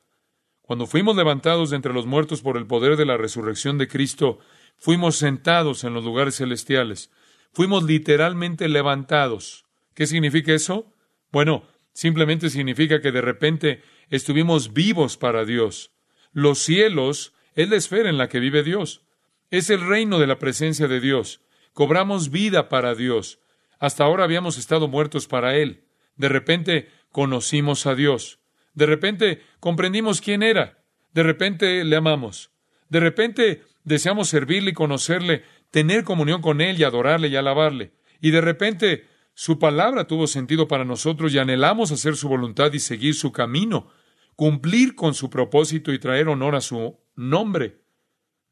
Cuando 0.62 0.88
fuimos 0.88 1.18
levantados 1.18 1.72
de 1.72 1.76
entre 1.76 1.92
los 1.92 2.06
muertos 2.06 2.42
por 2.42 2.56
el 2.56 2.68
poder 2.68 2.96
de 2.96 3.06
la 3.06 3.18
resurrección 3.18 3.78
de 3.78 3.90
Cristo, 3.90 4.40
fuimos 4.78 5.18
sentados 5.18 5.84
en 5.84 5.94
los 5.94 6.06
lugares 6.06 6.38
celestiales. 6.38 7.12
Fuimos 7.52 7.84
literalmente 7.84 8.70
levantados. 8.70 9.66
¿Qué 9.94 10.08
significa 10.08 10.54
eso? 10.54 10.96
Bueno, 11.34 11.68
simplemente 11.92 12.50
significa 12.50 13.02
que 13.02 13.12
de 13.12 13.20
repente 13.20 13.84
estuvimos 14.10 14.72
vivos 14.72 15.18
para 15.18 15.44
Dios. 15.44 15.92
Los 16.32 16.60
cielos 16.60 17.34
es 17.56 17.70
la 17.70 17.76
esfera 17.76 18.10
en 18.10 18.18
la 18.18 18.30
que 18.30 18.40
vive 18.40 18.64
Dios. 18.64 19.04
Es 19.52 19.70
el 19.70 19.86
reino 19.86 20.18
de 20.18 20.28
la 20.28 20.40
presencia 20.40 20.88
de 20.88 21.02
Dios. 21.02 21.42
Cobramos 21.74 22.32
vida 22.32 22.70
para 22.70 22.96
Dios. 22.96 23.42
Hasta 23.80 24.06
ahora 24.06 24.24
habíamos 24.24 24.58
estado 24.58 24.88
muertos 24.88 25.28
para 25.28 25.58
Él. 25.58 25.84
De 26.16 26.30
repente 26.30 26.90
conocimos 27.12 27.86
a 27.86 27.96
Dios. 27.96 28.39
De 28.80 28.86
repente 28.86 29.42
comprendimos 29.60 30.22
quién 30.22 30.42
era. 30.42 30.82
De 31.14 31.22
repente 31.22 31.84
le 31.84 31.98
amamos. 31.98 32.52
De 32.88 33.02
repente 33.02 33.64
deseamos 33.84 34.30
servirle 34.30 34.70
y 34.72 34.74
conocerle, 34.74 35.44
tener 35.70 36.06
comunión 36.06 36.42
con 36.42 36.62
Él 36.62 36.80
y 36.80 36.86
adorarle 36.86 37.28
y 37.28 37.36
alabarle. 37.36 37.92
Y 38.22 38.32
de 38.32 38.40
repente 38.40 39.06
su 39.34 39.60
palabra 39.60 40.08
tuvo 40.08 40.28
sentido 40.28 40.70
para 40.70 40.86
nosotros 40.86 41.34
y 41.34 41.40
anhelamos 41.40 41.92
hacer 41.92 42.16
su 42.16 42.30
voluntad 42.30 42.72
y 42.72 42.80
seguir 42.80 43.16
su 43.16 43.34
camino, 43.34 43.90
cumplir 44.38 44.96
con 44.96 45.14
su 45.14 45.30
propósito 45.30 45.92
y 45.92 46.00
traer 46.00 46.30
honor 46.30 46.56
a 46.56 46.62
su 46.62 46.98
nombre. 47.18 47.82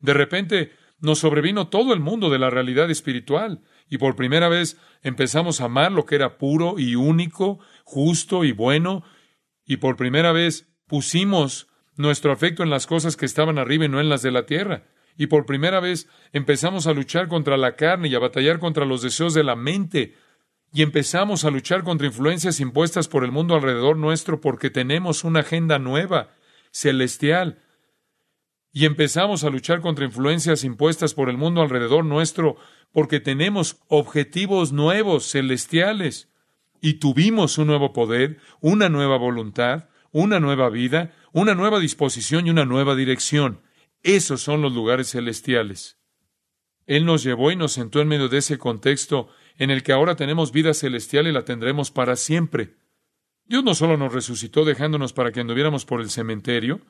De 0.02 0.13
repente 0.13 0.74
nos 1.00 1.20
sobrevino 1.20 1.70
todo 1.70 1.94
el 1.94 2.02
mundo 2.02 2.30
de 2.30 2.40
la 2.40 2.50
realidad 2.50 2.92
espiritual 2.92 3.62
y 3.90 3.98
por 3.98 4.18
primera 4.18 4.50
vez 4.50 4.78
empezamos 5.04 5.62
a 5.62 5.66
amar 5.66 5.94
lo 5.94 6.06
que 6.06 6.16
era 6.16 6.38
puro 6.38 6.78
y 6.78 6.96
único, 6.96 7.60
justo 7.86 8.44
y 8.44 8.52
bueno, 8.52 9.06
y 9.68 9.78
por 9.78 9.98
primera 9.98 10.32
vez 10.32 10.68
pusimos 10.88 11.68
nuestro 11.98 12.32
afecto 12.32 12.64
en 12.64 12.70
las 12.70 12.88
cosas 12.88 13.16
que 13.16 13.26
estaban 13.26 13.60
arriba 13.60 13.86
y 13.86 13.90
no 13.90 14.00
en 14.00 14.10
las 14.10 14.24
de 14.24 14.32
la 14.32 14.46
tierra. 14.46 14.86
Y 15.18 15.28
por 15.28 15.46
primera 15.46 15.80
vez 15.80 16.08
empezamos 16.32 16.88
a 16.88 16.94
luchar 16.94 17.28
contra 17.28 17.58
la 17.58 17.76
carne 17.76 18.08
y 18.08 18.16
a 18.16 18.20
batallar 18.20 18.60
contra 18.60 18.86
los 18.86 19.02
deseos 19.02 19.34
de 19.34 19.44
la 19.44 19.56
mente. 19.56 20.16
Y 20.72 20.84
empezamos 20.84 21.44
a 21.44 21.52
luchar 21.52 21.84
contra 21.84 22.08
influencias 22.08 22.60
impuestas 22.60 23.08
por 23.08 23.24
el 23.24 23.32
mundo 23.32 23.56
alrededor 23.56 23.98
nuestro 23.98 24.40
porque 24.40 24.70
tenemos 24.70 25.24
una 25.24 25.42
agenda 25.42 25.80
nueva, 25.80 26.30
celestial, 26.72 27.60
y 28.72 28.86
empezamos 28.86 29.44
a 29.44 29.50
luchar 29.50 29.82
contra 29.82 30.06
influencias 30.06 30.64
impuestas 30.64 31.16
por 31.16 31.30
el 31.30 31.38
mundo 31.38 31.64
alrededor 31.64 32.06
nuestro 32.06 32.58
porque 32.92 33.20
tenemos 33.20 33.80
objetivos 33.88 34.72
nuevos, 34.72 35.32
celestiales, 35.32 36.30
y 36.82 36.96
tuvimos 36.96 37.58
un 37.58 37.68
nuevo 37.68 37.94
poder, 37.94 38.40
una 38.62 38.90
nueva 38.90 39.18
voluntad, 39.18 39.90
una 40.12 40.40
nueva 40.40 40.70
vida, 40.70 41.13
una 41.32 41.56
nueva 41.56 41.80
disposición 41.80 42.48
y 42.48 42.50
una 42.50 42.66
nueva 42.66 42.96
dirección. 42.96 43.62
Esos 44.04 44.42
son 44.42 44.62
los 44.62 44.74
lugares 44.74 45.12
celestiales. 45.12 45.98
Él 46.86 47.06
nos 47.06 47.24
llevó 47.24 47.52
y 47.52 47.56
nos 47.56 47.74
sentó 47.74 48.00
en 48.02 48.08
medio 48.08 48.30
de 48.30 48.38
ese 48.38 48.58
contexto 48.58 49.30
en 49.58 49.72
el 49.72 49.84
que 49.84 49.92
ahora 49.92 50.16
tenemos 50.16 50.52
vida 50.52 50.74
celestial 50.74 51.28
y 51.28 51.32
la 51.32 51.44
tendremos 51.44 51.92
para 51.92 52.16
siempre. 52.16 52.76
Dios 53.46 53.63
no 53.63 53.76
solo 53.76 53.98
nos 53.98 54.13
resucitó 54.13 54.66
dejándonos 54.66 55.13
para 55.13 55.32
que 55.32 55.40
anduviéramos 55.40 55.86
por 55.86 56.02
el 56.02 56.10
cementerio, 56.10 56.82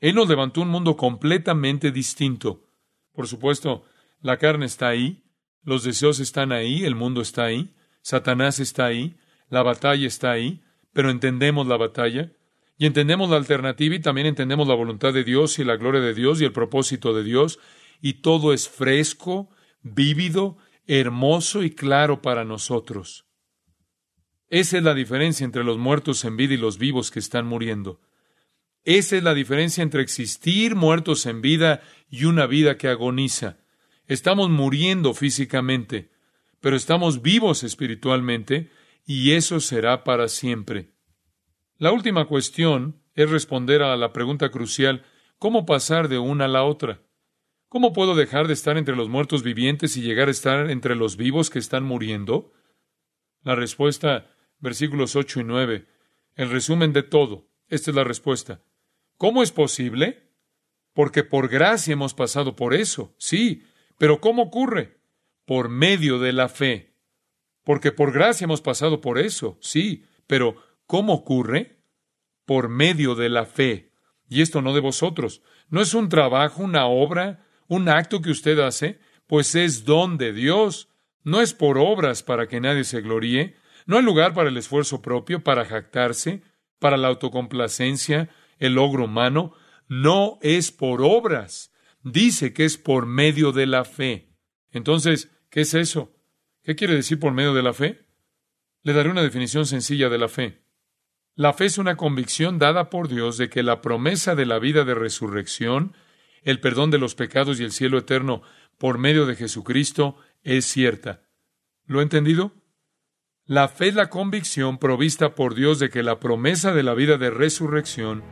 él 0.00 0.14
nos 0.14 0.28
levantó 0.28 0.60
un 0.60 0.68
mundo 0.68 0.96
completamente 0.96 1.90
distinto. 1.90 2.68
Por 3.12 3.28
supuesto, 3.28 3.84
la 4.20 4.36
carne 4.36 4.66
está 4.66 4.88
ahí, 4.88 5.24
los 5.62 5.84
deseos 5.84 6.20
están 6.20 6.52
ahí, 6.52 6.84
el 6.84 6.94
mundo 6.94 7.20
está 7.20 7.44
ahí, 7.44 7.74
Satanás 8.06 8.60
está 8.60 8.86
ahí, 8.86 9.16
la 9.48 9.64
batalla 9.64 10.06
está 10.06 10.30
ahí, 10.30 10.62
pero 10.92 11.10
entendemos 11.10 11.66
la 11.66 11.76
batalla 11.76 12.30
y 12.78 12.86
entendemos 12.86 13.28
la 13.28 13.36
alternativa 13.36 13.96
y 13.96 13.98
también 13.98 14.28
entendemos 14.28 14.68
la 14.68 14.76
voluntad 14.76 15.12
de 15.12 15.24
Dios 15.24 15.58
y 15.58 15.64
la 15.64 15.74
gloria 15.74 16.00
de 16.00 16.14
Dios 16.14 16.40
y 16.40 16.44
el 16.44 16.52
propósito 16.52 17.12
de 17.12 17.24
Dios 17.24 17.58
y 18.00 18.20
todo 18.22 18.52
es 18.52 18.68
fresco, 18.68 19.50
vívido, 19.82 20.56
hermoso 20.86 21.64
y 21.64 21.70
claro 21.70 22.22
para 22.22 22.44
nosotros. 22.44 23.26
Esa 24.50 24.76
es 24.76 24.84
la 24.84 24.94
diferencia 24.94 25.44
entre 25.44 25.64
los 25.64 25.76
muertos 25.76 26.24
en 26.24 26.36
vida 26.36 26.54
y 26.54 26.58
los 26.58 26.78
vivos 26.78 27.10
que 27.10 27.18
están 27.18 27.44
muriendo. 27.44 28.00
Esa 28.84 29.16
es 29.16 29.24
la 29.24 29.34
diferencia 29.34 29.82
entre 29.82 30.02
existir 30.02 30.76
muertos 30.76 31.26
en 31.26 31.42
vida 31.42 31.82
y 32.08 32.26
una 32.26 32.46
vida 32.46 32.78
que 32.78 32.86
agoniza. 32.86 33.56
Estamos 34.06 34.48
muriendo 34.48 35.12
físicamente, 35.12 36.12
pero 36.60 36.76
estamos 36.76 37.22
vivos 37.22 37.62
espiritualmente 37.62 38.70
y 39.04 39.32
eso 39.32 39.60
será 39.60 40.04
para 40.04 40.28
siempre. 40.28 40.90
La 41.78 41.92
última 41.92 42.26
cuestión 42.26 43.02
es 43.14 43.30
responder 43.30 43.82
a 43.82 43.96
la 43.96 44.12
pregunta 44.12 44.50
crucial 44.50 45.04
¿cómo 45.38 45.66
pasar 45.66 46.08
de 46.08 46.18
una 46.18 46.46
a 46.46 46.48
la 46.48 46.64
otra? 46.64 47.02
¿Cómo 47.68 47.92
puedo 47.92 48.14
dejar 48.14 48.46
de 48.46 48.54
estar 48.54 48.78
entre 48.78 48.96
los 48.96 49.08
muertos 49.08 49.42
vivientes 49.42 49.96
y 49.96 50.02
llegar 50.02 50.28
a 50.28 50.30
estar 50.30 50.70
entre 50.70 50.94
los 50.94 51.16
vivos 51.16 51.50
que 51.50 51.58
están 51.58 51.84
muriendo? 51.84 52.52
La 53.42 53.54
respuesta, 53.54 54.30
versículos 54.58 55.16
8 55.16 55.40
y 55.40 55.44
9, 55.44 55.86
el 56.34 56.50
resumen 56.50 56.92
de 56.92 57.02
todo. 57.02 57.48
Esta 57.68 57.90
es 57.90 57.96
la 57.96 58.04
respuesta. 58.04 58.62
¿Cómo 59.16 59.42
es 59.42 59.52
posible? 59.52 60.32
Porque 60.92 61.24
por 61.24 61.48
gracia 61.48 61.92
hemos 61.92 62.14
pasado 62.14 62.56
por 62.56 62.72
eso, 62.72 63.14
sí, 63.18 63.64
pero 63.98 64.20
¿cómo 64.20 64.42
ocurre? 64.42 64.96
Por 65.46 65.70
medio 65.70 66.18
de 66.18 66.34
la 66.34 66.48
fe. 66.50 66.94
Porque 67.64 67.90
por 67.90 68.12
gracia 68.12 68.44
hemos 68.44 68.60
pasado 68.60 69.00
por 69.00 69.18
eso, 69.18 69.58
sí, 69.60 70.04
pero 70.26 70.56
¿cómo 70.86 71.14
ocurre? 71.14 71.80
Por 72.44 72.68
medio 72.68 73.14
de 73.14 73.30
la 73.30 73.46
fe. 73.46 73.92
Y 74.28 74.42
esto 74.42 74.60
no 74.60 74.74
de 74.74 74.80
vosotros. 74.80 75.42
No 75.68 75.80
es 75.80 75.94
un 75.94 76.08
trabajo, 76.08 76.62
una 76.62 76.86
obra, 76.86 77.44
un 77.68 77.88
acto 77.88 78.20
que 78.20 78.30
usted 78.30 78.58
hace, 78.58 79.00
pues 79.26 79.54
es 79.54 79.84
don 79.84 80.18
de 80.18 80.32
Dios. 80.32 80.90
No 81.24 81.40
es 81.40 81.54
por 81.54 81.78
obras 81.78 82.22
para 82.22 82.46
que 82.46 82.60
nadie 82.60 82.84
se 82.84 83.00
gloríe. 83.00 83.56
No 83.86 83.96
hay 83.96 84.04
lugar 84.04 84.34
para 84.34 84.48
el 84.48 84.56
esfuerzo 84.56 85.02
propio, 85.02 85.42
para 85.42 85.64
jactarse, 85.64 86.42
para 86.78 86.96
la 86.96 87.08
autocomplacencia, 87.08 88.28
el 88.58 88.74
logro 88.74 89.04
humano, 89.04 89.52
no 89.88 90.38
es 90.42 90.72
por 90.72 91.02
obras. 91.02 91.72
Dice 92.02 92.52
que 92.52 92.64
es 92.64 92.78
por 92.78 93.06
medio 93.06 93.52
de 93.52 93.66
la 93.66 93.84
fe. 93.84 94.28
Entonces, 94.70 95.30
¿qué 95.56 95.62
es 95.62 95.72
eso? 95.72 96.12
¿Qué 96.62 96.76
quiere 96.76 96.94
decir 96.94 97.18
por 97.18 97.32
medio 97.32 97.54
de 97.54 97.62
la 97.62 97.72
fe? 97.72 98.04
Le 98.82 98.92
daré 98.92 99.08
una 99.08 99.22
definición 99.22 99.64
sencilla 99.64 100.10
de 100.10 100.18
la 100.18 100.28
fe. 100.28 100.60
La 101.34 101.54
fe 101.54 101.64
es 101.64 101.78
una 101.78 101.96
convicción 101.96 102.58
dada 102.58 102.90
por 102.90 103.08
Dios 103.08 103.38
de 103.38 103.48
que 103.48 103.62
la 103.62 103.80
promesa 103.80 104.34
de 104.34 104.44
la 104.44 104.58
vida 104.58 104.84
de 104.84 104.94
resurrección, 104.94 105.96
el 106.42 106.60
perdón 106.60 106.90
de 106.90 106.98
los 106.98 107.14
pecados 107.14 107.58
y 107.58 107.64
el 107.64 107.72
cielo 107.72 107.96
eterno 107.96 108.42
por 108.76 108.98
medio 108.98 109.24
de 109.24 109.34
Jesucristo 109.34 110.18
es 110.42 110.66
cierta. 110.66 111.22
¿Lo 111.86 112.00
ha 112.00 112.02
entendido? 112.02 112.52
La 113.46 113.68
fe 113.68 113.88
es 113.88 113.94
la 113.94 114.10
convicción 114.10 114.76
provista 114.76 115.34
por 115.34 115.54
Dios 115.54 115.78
de 115.78 115.88
que 115.88 116.02
la 116.02 116.20
promesa 116.20 116.74
de 116.74 116.82
la 116.82 116.92
vida 116.92 117.16
de 117.16 117.30
resurrección, 117.30 118.22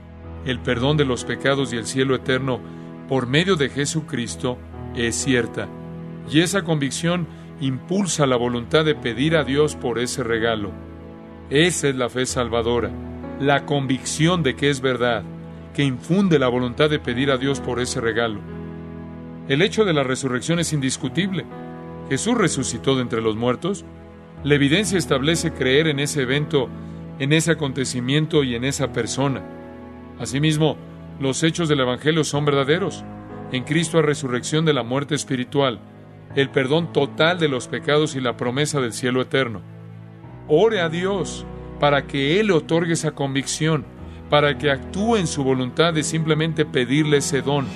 el 0.45 0.61
perdón 0.61 0.99
de 0.99 1.07
los 1.07 1.25
pecados 1.25 1.73
y 1.73 1.79
el 1.79 1.87
cielo 1.87 2.17
eterno 2.17 2.61
por 3.09 3.27
medio 3.27 3.57
de 3.57 3.71
Jesucristo 3.71 4.59
es 4.95 5.15
cierta. 5.15 5.84
Y 6.31 6.41
esa 6.41 6.63
convicción 6.63 7.27
impulsa 7.61 8.27
la 8.27 8.37
voluntad 8.37 8.85
de 8.85 8.95
pedir 8.95 9.37
a 9.37 9.45
Dios 9.45 9.77
por 9.77 9.99
ese 9.99 10.23
regalo. 10.23 10.73
Esa 11.51 11.89
es 11.89 11.97
la 11.97 12.09
fe 12.09 12.27
salvadora, 12.27 12.91
la 13.41 13.67
convicción 13.67 14.43
de 14.43 14.57
que 14.57 14.71
es 14.71 14.81
verdad, 14.81 15.23
que 15.75 15.85
infunde 15.85 16.39
la 16.39 16.49
voluntad 16.49 16.89
de 16.89 16.99
pedir 16.99 17.31
a 17.31 17.37
Dios 17.37 17.61
por 17.61 17.81
ese 17.81 18.01
regalo. 18.01 18.41
El 19.49 19.61
hecho 19.61 19.85
de 19.85 19.93
la 19.93 20.03
resurrección 20.03 20.59
es 20.59 20.73
indiscutible. 20.73 21.45
Jesús 22.09 22.37
resucitó 22.37 22.97
de 22.97 23.03
entre 23.03 23.21
los 23.21 23.37
muertos. 23.37 23.85
La 24.43 24.55
evidencia 24.55 24.97
establece 24.97 25.53
creer 25.53 25.87
en 25.87 26.01
ese 26.01 26.23
evento, 26.23 26.69
en 27.19 27.33
ese 27.33 27.53
acontecimiento 27.53 28.43
y 28.43 28.55
en 28.55 28.65
esa 28.65 28.93
persona. 28.93 29.43
Asimismo, 30.19 30.77
los 31.21 31.43
hechos 31.43 31.69
del 31.69 31.81
Evangelio 31.81 32.25
son 32.25 32.45
verdaderos. 32.45 33.05
En 33.53 33.65
Cristo 33.65 33.99
hay 33.99 34.05
resurrección 34.05 34.65
de 34.65 34.73
la 34.73 34.83
muerte 34.83 35.15
espiritual, 35.15 35.79
el 36.35 36.51
perdón 36.51 36.93
total 36.93 37.39
de 37.39 37.49
los 37.49 37.69
pecados 37.69 38.17
y 38.17 38.21
la 38.21 38.37
promesa 38.37 38.81
del 38.81 38.93
cielo 38.93 39.23
eterno. 39.23 39.63
Ore 40.49 40.81
a 40.81 40.89
Dios 40.89 41.47
para 41.81 42.07
que 42.07 42.41
Él 42.41 42.51
otorgue 42.51 42.95
esa 42.95 43.13
convicción, 43.13 43.85
para 44.31 44.59
que 44.59 44.71
actúe 44.71 45.17
en 45.17 45.27
su 45.27 45.45
voluntad 45.45 45.95
de 45.95 46.03
simplemente 46.03 46.65
pedirle 46.65 47.19
ese 47.19 47.43
don. 47.43 47.67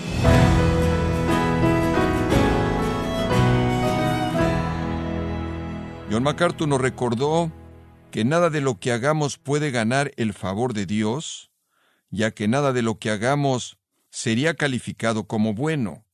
John 6.11 6.23
MacArthur 6.23 6.66
nos 6.66 6.81
recordó 6.81 7.53
que 8.11 8.25
nada 8.25 8.49
de 8.51 8.61
lo 8.61 8.81
que 8.81 8.92
hagamos 8.92 9.37
puede 9.37 9.71
ganar 9.71 10.12
el 10.16 10.33
favor 10.33 10.73
de 10.73 10.87
Dios, 10.87 11.51
ya 12.11 12.31
que 12.31 12.49
nada 12.49 12.73
de 12.73 12.83
lo 12.83 12.99
que 12.99 13.11
hagamos 13.11 13.79
sería 14.11 14.55
calificado 14.55 15.25
como 15.25 15.53
bueno. 15.53 16.08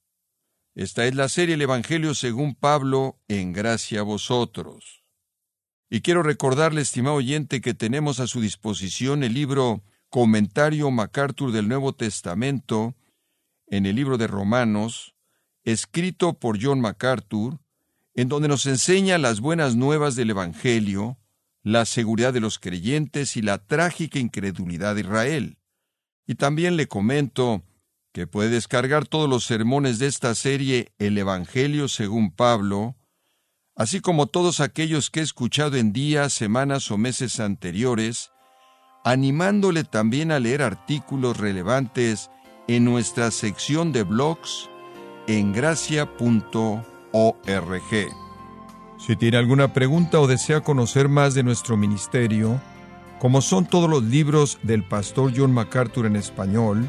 Esta 0.74 1.06
es 1.06 1.14
la 1.14 1.28
serie 1.28 1.54
El 1.54 1.62
Evangelio 1.62 2.14
según 2.14 2.56
Pablo, 2.56 3.20
en 3.28 3.52
gracia 3.52 4.00
a 4.00 4.02
vosotros. 4.02 5.04
Y 5.88 6.00
quiero 6.00 6.24
recordarle, 6.24 6.80
estimado 6.80 7.14
oyente, 7.14 7.60
que 7.60 7.74
tenemos 7.74 8.18
a 8.18 8.26
su 8.26 8.40
disposición 8.40 9.22
el 9.22 9.34
libro 9.34 9.84
Comentario 10.08 10.90
MacArthur 10.90 11.52
del 11.52 11.68
Nuevo 11.68 11.92
Testamento, 11.94 12.96
en 13.68 13.86
el 13.86 13.94
libro 13.94 14.18
de 14.18 14.26
Romanos, 14.26 15.14
escrito 15.62 16.40
por 16.40 16.58
John 16.60 16.80
MacArthur, 16.80 17.60
en 18.14 18.28
donde 18.28 18.48
nos 18.48 18.66
enseña 18.66 19.16
las 19.18 19.38
buenas 19.40 19.76
nuevas 19.76 20.16
del 20.16 20.30
Evangelio, 20.30 21.18
la 21.62 21.84
seguridad 21.84 22.32
de 22.32 22.40
los 22.40 22.58
creyentes 22.58 23.36
y 23.36 23.42
la 23.42 23.58
trágica 23.58 24.18
incredulidad 24.18 24.96
de 24.96 25.02
Israel. 25.02 25.58
Y 26.26 26.34
también 26.34 26.76
le 26.76 26.88
comento 26.88 27.62
que 28.14 28.28
puede 28.28 28.48
descargar 28.48 29.08
todos 29.08 29.28
los 29.28 29.44
sermones 29.44 29.98
de 29.98 30.06
esta 30.06 30.36
serie 30.36 30.92
El 30.98 31.18
Evangelio 31.18 31.88
según 31.88 32.30
Pablo, 32.30 32.94
así 33.74 34.00
como 34.00 34.28
todos 34.28 34.60
aquellos 34.60 35.10
que 35.10 35.18
he 35.18 35.22
escuchado 35.24 35.76
en 35.76 35.92
días, 35.92 36.32
semanas 36.32 36.92
o 36.92 36.96
meses 36.96 37.40
anteriores, 37.40 38.30
animándole 39.04 39.82
también 39.82 40.30
a 40.30 40.38
leer 40.38 40.62
artículos 40.62 41.38
relevantes 41.38 42.30
en 42.68 42.84
nuestra 42.84 43.32
sección 43.32 43.90
de 43.90 44.04
blogs 44.04 44.70
en 45.26 45.52
gracia.org. 45.52 46.84
Si 49.04 49.16
tiene 49.16 49.38
alguna 49.38 49.72
pregunta 49.72 50.20
o 50.20 50.28
desea 50.28 50.60
conocer 50.60 51.08
más 51.08 51.34
de 51.34 51.42
nuestro 51.42 51.76
ministerio, 51.76 52.60
como 53.18 53.42
son 53.42 53.66
todos 53.66 53.90
los 53.90 54.04
libros 54.04 54.60
del 54.62 54.86
pastor 54.86 55.32
John 55.36 55.52
MacArthur 55.52 56.06
en 56.06 56.14
español, 56.14 56.88